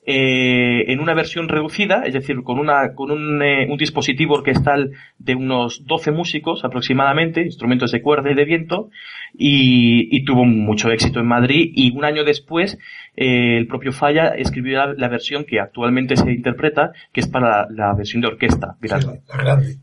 [0.07, 4.93] eh, en una versión reducida, es decir, con una con un, eh, un dispositivo orquestal
[5.19, 8.91] de unos 12 músicos aproximadamente, instrumentos de cuerda y de viento,
[9.33, 11.71] y, y tuvo mucho éxito en Madrid.
[11.75, 12.79] Y un año después,
[13.17, 17.49] eh, el propio Falla escribió la, la versión que actualmente se interpreta, que es para
[17.49, 18.99] la, la versión de orquesta la
[19.39, 19.79] grande.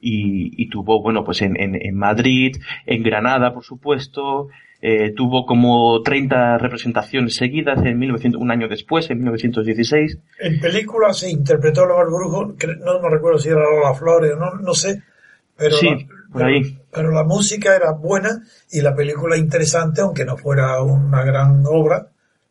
[0.00, 4.48] y, y tuvo, bueno, pues en, en, en Madrid, en Granada, por supuesto,
[4.82, 10.18] eh, tuvo como 30 representaciones seguidas en 1900, un año después, en 1916.
[10.40, 12.44] En película se interpretó amor brujo,
[12.84, 15.02] no me recuerdo si era Lola Flores o no, no sé,
[15.56, 15.96] pero, Sí, la,
[16.30, 16.78] por pero- ahí.
[16.92, 22.08] pero la música era buena y la película interesante, aunque no fuera una gran obra,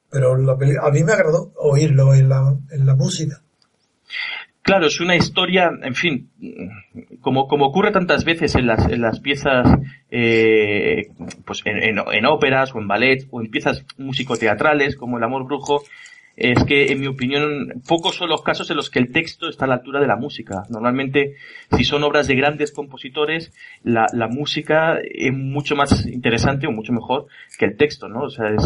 [0.09, 3.41] pero la peli- a mí me agradó oírlo en la, en la música.
[4.65, 6.31] Claro, es una historia, en fin,
[7.21, 9.67] como, como ocurre tantas veces en las, en las piezas,
[10.09, 11.03] eh,
[11.45, 15.83] pues en, en- óperas o en ballet o en piezas musicoteatrales como El Amor Brujo,
[16.37, 19.65] es que, en mi opinión, pocos son los casos en los que el texto está
[19.65, 20.63] a la altura de la música.
[20.69, 21.35] Normalmente,
[21.77, 23.53] si son obras de grandes compositores,
[23.83, 28.23] la, la música es mucho más interesante o mucho mejor que el texto, ¿no?
[28.23, 28.63] O sea, es,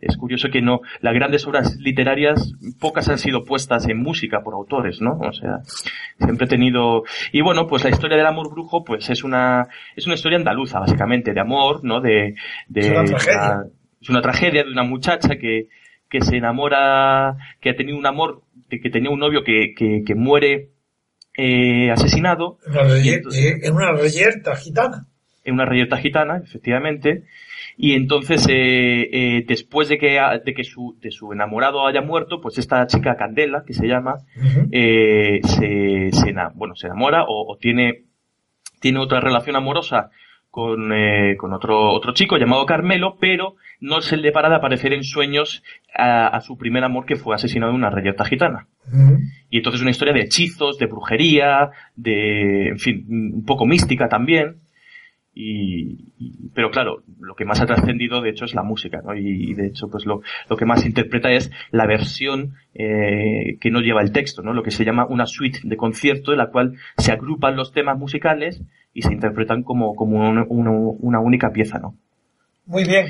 [0.00, 4.54] es curioso que no, las grandes obras literarias, pocas han sido puestas en música por
[4.54, 5.18] autores, ¿no?
[5.20, 5.58] O sea,
[6.18, 7.02] siempre he tenido,
[7.32, 10.80] y bueno, pues la historia del amor brujo, pues es una, es una historia andaluza,
[10.80, 12.00] básicamente, de amor, ¿no?
[12.00, 12.34] De,
[12.68, 13.38] de, Es una tragedia.
[13.52, 13.64] una-
[14.00, 15.66] es una tragedia de una muchacha que,
[16.10, 20.14] que se enamora, que ha tenido un amor, que tenía un novio que, que, que
[20.14, 20.70] muere
[21.36, 22.58] eh, asesinado.
[22.66, 25.06] En una, entonces- en una reyerta gitana.
[25.44, 27.24] en una reyerta gitana, efectivamente,
[27.76, 32.40] y entonces eh, eh, después de que, de que su, de su enamorado haya muerto,
[32.42, 34.16] pues esta chica Candela, que se llama,
[34.70, 36.10] eh, se,
[36.54, 38.04] bueno, se enamora o, o tiene,
[38.80, 40.10] tiene otra relación amorosa
[40.50, 44.92] con, eh, con otro, otro chico llamado Carmelo, pero no se le para de aparecer
[44.92, 45.62] en sueños
[45.94, 48.66] a, a su primer amor que fue asesinado en una reyerta gitana.
[49.50, 54.56] Y entonces una historia de hechizos, de brujería, de, en fin, un poco mística también.
[55.32, 59.14] Y, y- pero claro, lo que más ha trascendido de hecho es la música, ¿no?
[59.14, 63.70] Y, y de hecho pues lo, lo que más interpreta es la versión eh, que
[63.70, 64.52] no lleva el texto, ¿no?
[64.52, 67.96] Lo que se llama una suite de concierto en la cual se agrupan los temas
[67.98, 68.62] musicales
[68.92, 71.94] y se interpretan como, como una, una- una única pieza, ¿no?
[72.66, 73.06] Muy bien.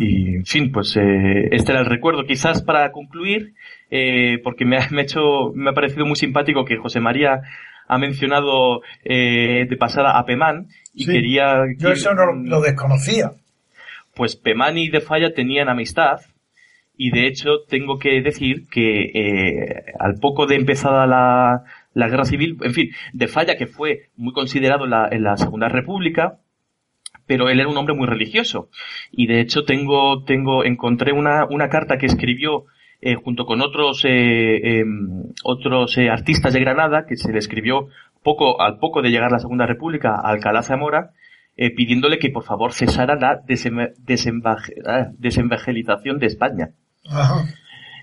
[0.00, 2.24] Y, en fin, pues eh, este era el recuerdo.
[2.24, 3.54] Quizás para concluir,
[3.90, 7.42] eh, porque me ha, me ha hecho, me ha parecido muy simpático que José María
[7.88, 11.12] ha mencionado eh, de pasada a Pemán y Sí.
[11.12, 11.62] quería...
[11.78, 13.32] Yo eso no lo desconocía.
[14.14, 16.20] Pues Pemán y De Falla tenían amistad
[16.96, 22.24] y de hecho tengo que decir que eh, al poco de empezada la, la guerra
[22.24, 26.38] civil, en fin, De Falla que fue muy considerado en la, en la Segunda República,
[27.26, 28.70] pero él era un hombre muy religioso
[29.10, 32.66] y de hecho tengo tengo encontré una una carta que escribió
[33.00, 37.88] eh, junto con otros eh, em, otros eh, artistas de Granada que se le escribió
[38.22, 41.10] poco al poco de llegar la Segunda República a Alcalá Zamora
[41.74, 43.40] pidiéndole que por favor cesara la
[44.86, 46.70] ah, desevangelización de España.
[47.08, 47.44] Ajá.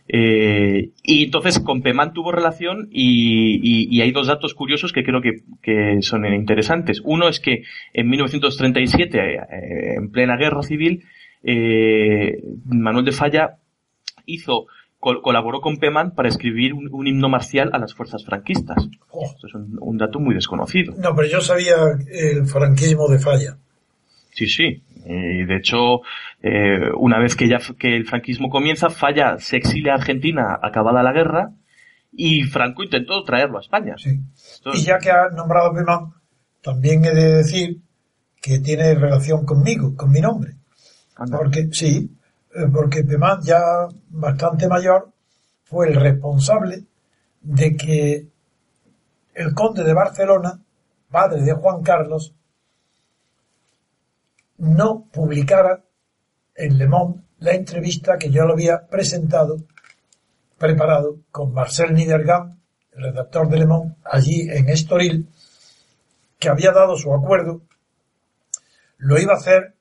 [0.07, 5.03] Eh, y entonces con Pemán tuvo relación y, y- y hay dos datos curiosos que
[5.03, 7.01] creo que, que son interesantes.
[7.05, 7.63] Uno es que
[7.93, 11.03] en 1937, eh, en plena guerra civil,
[11.43, 13.57] eh, Manuel de Falla
[14.25, 14.65] hizo,
[15.03, 18.77] col- colaboró con Pemán para escribir un, un himno marcial a las fuerzas franquistas.
[19.11, 19.25] Oh.
[19.25, 20.93] Esto es un, un dato muy desconocido.
[20.97, 21.75] No, pero yo sabía
[22.09, 23.57] el franquismo de falla.
[24.31, 24.81] Sí, sí.
[25.05, 25.99] Y de hecho,
[26.41, 31.03] eh, una vez que ya que el franquismo comienza, Falla se exilia a Argentina acabada
[31.03, 31.51] la guerra
[32.13, 33.95] y Franco intentó traerlo a España.
[33.97, 34.17] Sí.
[34.34, 36.13] Esto- Y ya que ha nombrado a Pemán,
[36.61, 37.80] también he de decir
[38.41, 40.53] que tiene relación conmigo, con mi nombre.
[41.17, 41.38] anda.
[41.38, 42.09] Porque, sí,
[42.71, 45.11] porque Pemán, ya bastante mayor,
[45.63, 46.85] fue el responsable
[47.41, 48.27] de que
[49.34, 50.59] el conde de Barcelona,
[51.09, 52.34] padre de Juan Carlos,
[54.57, 55.84] no publicara
[56.55, 59.57] en Le Monde la entrevista que yo le había presentado,
[60.57, 62.59] preparado con Marcel Niedergang,
[62.93, 65.27] el redactor de Le Monde, allí en Estoril,
[66.39, 67.61] que había dado su acuerdo,
[68.97, 69.72] lo iba a hacer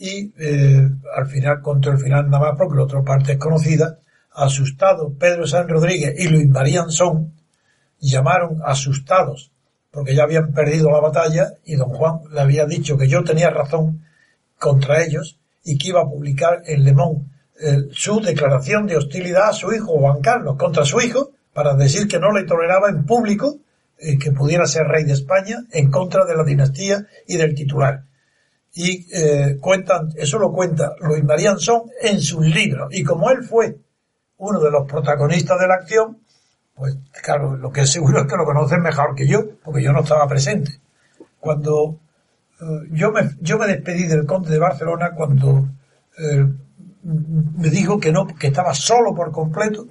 [0.00, 3.98] y eh, al final, contra el final nada más, porque la otra parte es conocida,
[4.32, 7.34] asustado Pedro San Rodríguez y Luis María Anzón
[8.00, 9.52] llamaron asustados
[9.90, 13.50] porque ya habían perdido la batalla y don Juan le había dicho que yo tenía
[13.50, 14.04] razón
[14.58, 17.26] contra ellos y que iba a publicar en Le Monde
[17.60, 22.08] eh, su declaración de hostilidad a su hijo Juan Carlos contra su hijo para decir
[22.08, 23.58] que no le toleraba en público
[23.98, 28.04] eh, que pudiera ser rey de España en contra de la dinastía y del titular.
[28.72, 31.56] Y eh, cuentan, eso lo cuenta Luis María
[32.02, 32.88] en sus libros.
[32.92, 33.76] Y como él fue
[34.36, 36.18] uno de los protagonistas de la acción,
[36.74, 39.92] pues claro, lo que es seguro es que lo conocen mejor que yo, porque yo
[39.92, 40.72] no estaba presente.
[41.38, 41.98] Cuando
[42.60, 45.68] eh, yo, me, yo me despedí del conde de Barcelona cuando
[46.18, 46.46] eh,
[47.02, 49.86] me dijo que no, que estaba solo por completo,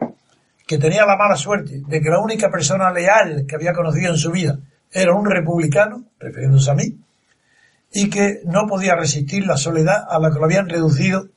[0.65, 4.17] que tenía la mala suerte de que la única persona leal que había conocido en
[4.17, 4.59] su vida
[4.91, 6.99] era un republicano, refiriéndose a mí,
[7.91, 11.27] y que no podía resistir la soledad a la que lo habían reducido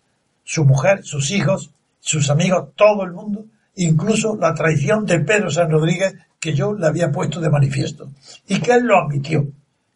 [0.44, 1.70] su mujer, sus hijos,
[2.00, 3.46] sus amigos, todo el mundo,
[3.76, 8.10] incluso la traición de Pedro San Rodríguez que yo le había puesto de manifiesto.
[8.46, 9.46] Y que él lo admitió,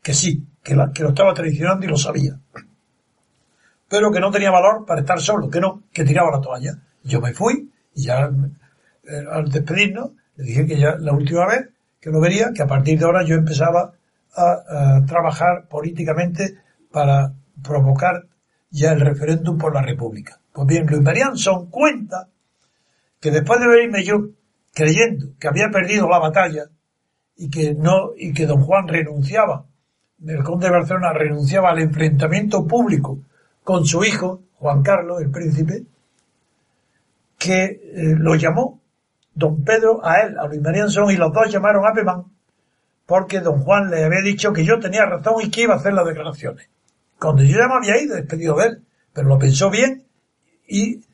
[0.02, 2.38] que sí, que, lo estaba traicionando y lo sabía.
[3.88, 6.78] Pero que no tenía valor para estar solo, que no, que tiraba la toalla.
[7.02, 8.30] Yo me fui y ya
[9.04, 11.68] eh, al despedirnos le dije que ya la última vez
[12.00, 13.92] que lo vería, que a partir de ahora yo empezaba
[14.34, 16.58] a, trabajar políticamente
[16.90, 17.32] para
[17.62, 18.26] provocar
[18.70, 20.40] ya el referéndum por la República.
[20.52, 22.28] Pues bien, Luis Marianson cuenta
[23.20, 24.30] que después de verme yo
[24.74, 26.64] creyendo que había perdido la batalla
[27.36, 29.66] y que no, y que don Juan renunciaba,
[30.24, 33.18] el conde de Barcelona renunciaba al enfrentamiento público
[33.64, 35.84] con su hijo, Juan Carlos, el príncipe,
[37.38, 38.80] que eh, lo llamó
[39.34, 42.24] don Pedro a él, a Luis Marianson, y los dos llamaron a Pemán,
[43.06, 45.94] porque don Juan le había dicho que yo tenía razón y que iba a hacer
[45.94, 46.68] las declaraciones.
[47.18, 50.04] Cuando yo ya me había ido despedido de él, pero lo pensó bien
[50.68, 51.04] y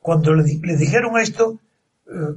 [0.00, 1.58] cuando le, dijeron esto,
[2.06, 2.36] eh,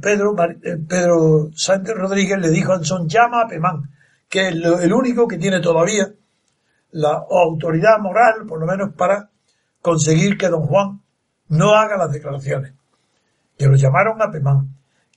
[0.00, 3.90] Pedro, eh, Pedro Sánchez Rodríguez le dijo a Anson, llama a Pemán,
[4.28, 6.12] que es el único que tiene todavía
[6.90, 9.30] la autoridad moral, por lo menos para
[9.82, 11.00] conseguir que don Juan
[11.48, 12.72] no haga las declaraciones.
[13.56, 14.68] Que lo llamaron a Pemán.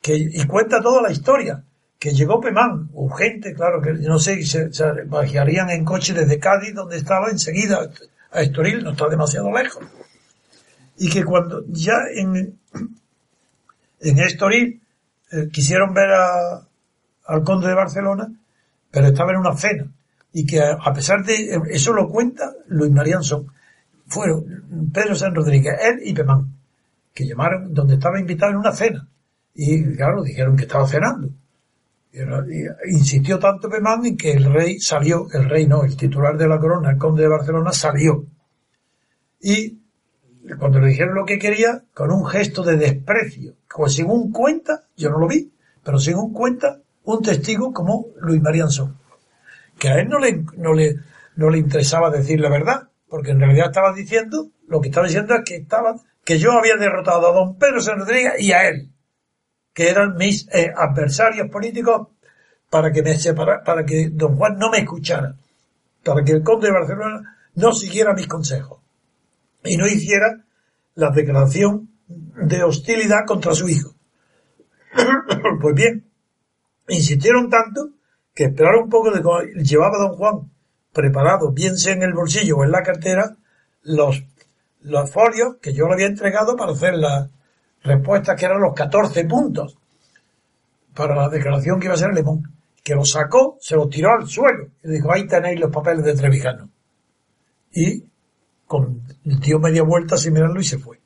[0.02, 1.64] Que, y cuenta toda la historia.
[2.02, 6.74] Que llegó Pemán, urgente, claro, que no sé, se, se viajarían en coche desde Cádiz,
[6.74, 7.92] donde estaba enseguida,
[8.32, 9.86] a Estoril, no está demasiado lejos.
[10.98, 12.58] Y que cuando ya en,
[14.00, 14.82] en Estoril
[15.32, 16.68] eh, quisieron ver a,
[17.28, 18.34] al conde de Barcelona,
[18.90, 19.86] pero estaba en una cena.
[20.34, 23.46] Y que a, pesar de eso lo cuenta Luis Marianson,
[24.08, 26.52] fueron Pedro San Rodríguez, él y Pemán,
[27.14, 29.08] que llamaron donde estaba invitado en una cena.
[29.54, 31.30] Y claro, dijeron que estaba cenando.
[32.90, 36.60] Insistió tanto Pemán en que el rey salió, el rey no, el titular de la
[36.60, 38.26] corona, el conde de Barcelona salió.
[39.40, 39.80] Y
[40.60, 45.10] cuando le dijeron lo que quería, con un gesto de desprecio, como según cuenta, yo
[45.10, 45.52] no lo vi,
[45.84, 48.98] pero según cuenta, un testigo como Luis Marianson,
[49.80, 50.96] que a él no le, no le,
[51.36, 55.34] no le interesaba decir la verdad, porque en realidad estaba diciendo, lo que estaba diciendo
[55.36, 58.91] es que estaba, que yo había derrotado a don Pedro Rodríguez y a él,
[59.74, 62.08] que eran mis eh, adversarios políticos
[62.70, 65.36] para que me separa, para que don Juan no me escuchara,
[66.04, 68.80] para que el conde de Barcelona no siguiera mis consejos
[69.64, 70.44] y no hiciera
[70.96, 73.94] la declaración de hostilidad contra su hijo.
[75.62, 76.06] pues bien,
[76.88, 77.90] insistieron tanto
[78.34, 80.52] que esperaron un poco de llevaba don Juan
[80.94, 83.38] preparado, bien sea en el bolsillo o en la cartera,
[83.84, 84.24] los,
[84.82, 87.30] los folios que yo le había entregado para hacer la
[87.84, 89.78] respuesta que eran los 14 puntos
[90.94, 92.44] para la declaración que iba a ser Lemón,
[92.84, 96.16] que lo sacó, se lo tiró al suelo y dijo, ahí tenéis los papeles de
[96.16, 96.70] Trevijano.
[97.72, 98.04] Y
[98.66, 101.00] con, dio media vuelta sin mirarlo y se fue.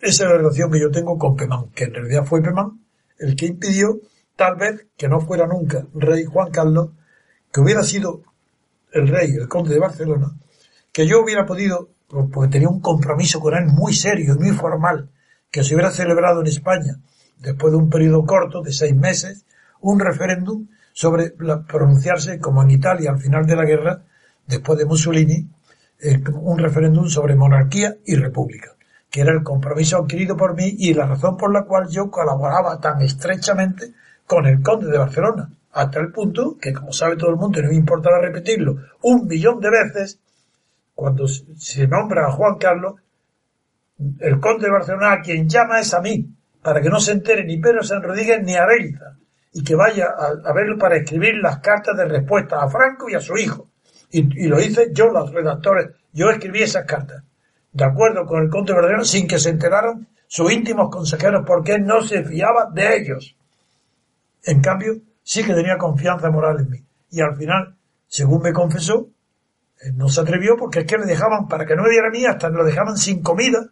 [0.00, 2.82] Esa es la relación que yo tengo con Pemán, que en realidad fue Pemán
[3.22, 4.00] el que impidió,
[4.36, 6.90] tal vez, que no fuera nunca rey Juan Carlos,
[7.52, 8.22] que hubiera sido
[8.90, 10.32] el rey, el conde de Barcelona,
[10.92, 15.08] que yo hubiera podido, porque tenía un compromiso con él muy serio y muy formal,
[15.52, 16.96] que se hubiera celebrado en España,
[17.38, 19.44] después de un periodo corto de seis meses,
[19.80, 24.02] un referéndum sobre pronunciarse, como en Italia al final de la guerra,
[24.46, 25.46] después de Mussolini,
[26.00, 28.70] eh, un referéndum sobre monarquía y república,
[29.10, 32.80] que era el compromiso adquirido por mí y la razón por la cual yo colaboraba
[32.80, 33.92] tan estrechamente
[34.26, 37.62] con el conde de Barcelona, hasta el punto que, como sabe todo el mundo, y
[37.62, 40.18] no me importará repetirlo, un millón de veces,
[40.94, 42.94] cuando se nombra a Juan Carlos,
[44.20, 46.26] el conde de Barcelona a quien llama es a mí,
[46.62, 49.16] para que no se entere ni Pedro San Rodríguez ni Arelza,
[49.52, 53.20] y que vaya a, verlo para escribir las cartas de respuesta a Franco y a
[53.20, 53.68] su hijo.
[54.10, 57.22] Y, lo hice yo, los redactores, yo escribí esas cartas,
[57.72, 61.74] de acuerdo con el conde de Barcelona, sin que se enteraron sus íntimos consejeros, porque
[61.74, 63.36] él no se fiaba de ellos.
[64.44, 66.84] En cambio, sí que tenía confianza moral en mí.
[67.10, 67.76] Y al final,
[68.06, 69.08] según me confesó,
[69.94, 72.24] no se atrevió porque es que le dejaban, para que no me viera a mí,
[72.24, 73.66] hasta lo dejaban sin comida,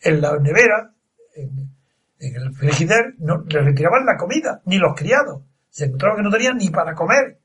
[0.00, 0.92] en la nevera,
[1.34, 1.70] en,
[2.18, 5.42] el frigider, no, le retiraban la comida, ni los criados.
[5.70, 7.38] Se encontraban que no tenían ni para comer.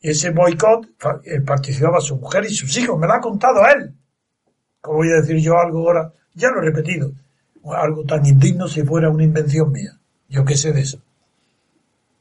[0.00, 0.86] Ese boicot
[1.24, 3.94] eh, participaba su mujer y sus hijos, me lo ha contado él.
[4.80, 6.12] ¿Cómo voy a decir yo algo ahora?
[6.34, 7.12] Ya lo he repetido.
[7.64, 9.98] Algo tan indigno si fuera una invención mía.
[10.28, 11.02] Yo qué sé de eso.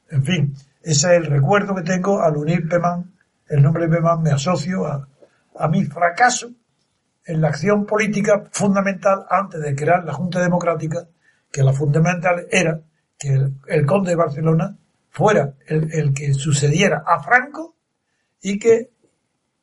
[0.09, 3.15] En fin, ese es el recuerdo que tengo al unir Pemán
[3.47, 5.07] el nombre Pemán me asocio a,
[5.57, 6.51] a mi fracaso
[7.25, 11.07] en la acción política fundamental antes de crear la Junta Democrática,
[11.51, 12.81] que la fundamental era
[13.17, 14.77] que el, conde de Barcelona
[15.09, 17.75] fuera el, que sucediera a Franco
[18.41, 18.91] y que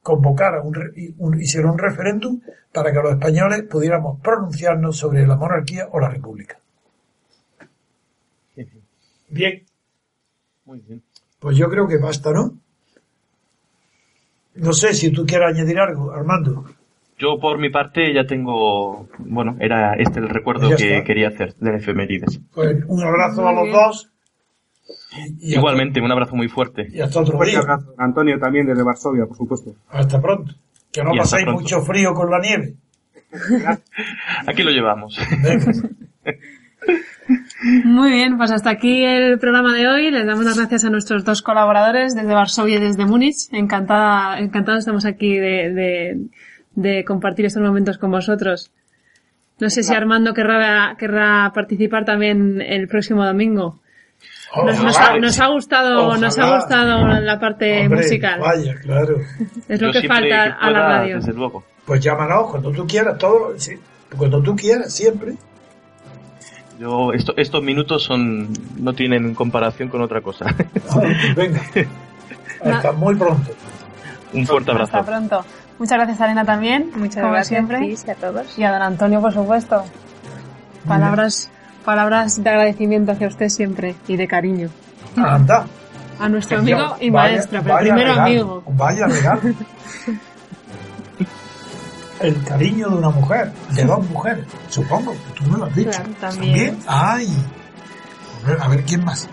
[0.03, 2.41] convocara un, hiciera un referéndum
[2.73, 6.59] para que los españoles pudiéramos pronunciarnos sobre la monarquía o la república.
[9.29, 9.65] Bien.
[10.65, 11.03] Muy bien.
[11.39, 12.59] Pues yo creo que basta, ¿no?
[14.55, 16.65] No sé si tú quieres añadir algo, Armando.
[17.23, 21.77] Yo por mi parte ya tengo, bueno, era este el recuerdo que quería hacer de
[21.77, 22.41] efemérides.
[22.53, 24.13] Pues un abrazo a los dos.
[25.41, 26.89] Igualmente, un abrazo muy fuerte.
[26.91, 27.61] Y hasta otro día.
[27.97, 29.71] Antonio también desde Varsovia, por supuesto.
[29.91, 30.53] Hasta pronto.
[30.91, 32.75] Que no pasáis mucho frío con la nieve.
[34.49, 35.17] Aquí lo llevamos.
[37.85, 40.11] Muy bien, pues hasta aquí el programa de hoy.
[40.11, 43.49] Les damos las gracias a nuestros dos colaboradores desde Varsovia y desde Múnich.
[43.53, 46.17] Encantada, encantados estamos aquí de, de,
[47.07, 48.71] compartir estos momentos con vosotros.
[49.61, 53.81] No sé si Armando querrá, querrá participar también el próximo domingo.
[54.55, 58.41] Nos, ha, gustado, nos ha gustado la parte musical.
[58.41, 59.17] Vaya, claro.
[59.69, 61.21] Es lo que falta a la radio.
[61.87, 63.55] Pues llámanos cuando tú quieras, todo,
[64.17, 65.35] cuando tú quieras, siempre.
[66.79, 70.47] Yo, esto, estos minutos son no tienen comparación con otra cosa.
[71.37, 71.63] venga.
[72.65, 73.51] Hasta muy pronto.
[74.33, 74.97] Un fuerte abrazo.
[74.97, 75.45] Hasta pronto.
[75.83, 76.93] Muchas gracias, Arena, también.
[76.95, 77.97] Muchas gracias siempre.
[78.09, 78.57] a todos.
[78.57, 79.83] Y a don Antonio, por supuesto.
[80.87, 81.51] Palabras,
[81.85, 84.69] palabras de agradecimiento hacia usted siempre y de cariño.
[85.17, 85.67] Anda.
[86.21, 88.63] A nuestro amigo y maestro, pero primero amigo.
[88.69, 89.41] Vaya regalo.
[92.21, 95.91] el cariño de una mujer, de dos mujeres, supongo, tú me lo has dicho.
[95.91, 96.79] Claro, también.
[96.87, 97.27] Ay,
[98.61, 99.29] a ver quién más.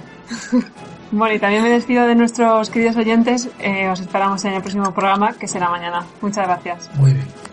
[1.11, 3.49] Bueno, y también me despido de nuestros queridos oyentes.
[3.59, 6.05] Eh, os esperamos en el próximo programa, que será mañana.
[6.21, 6.89] Muchas gracias.
[6.95, 7.48] Muy bien.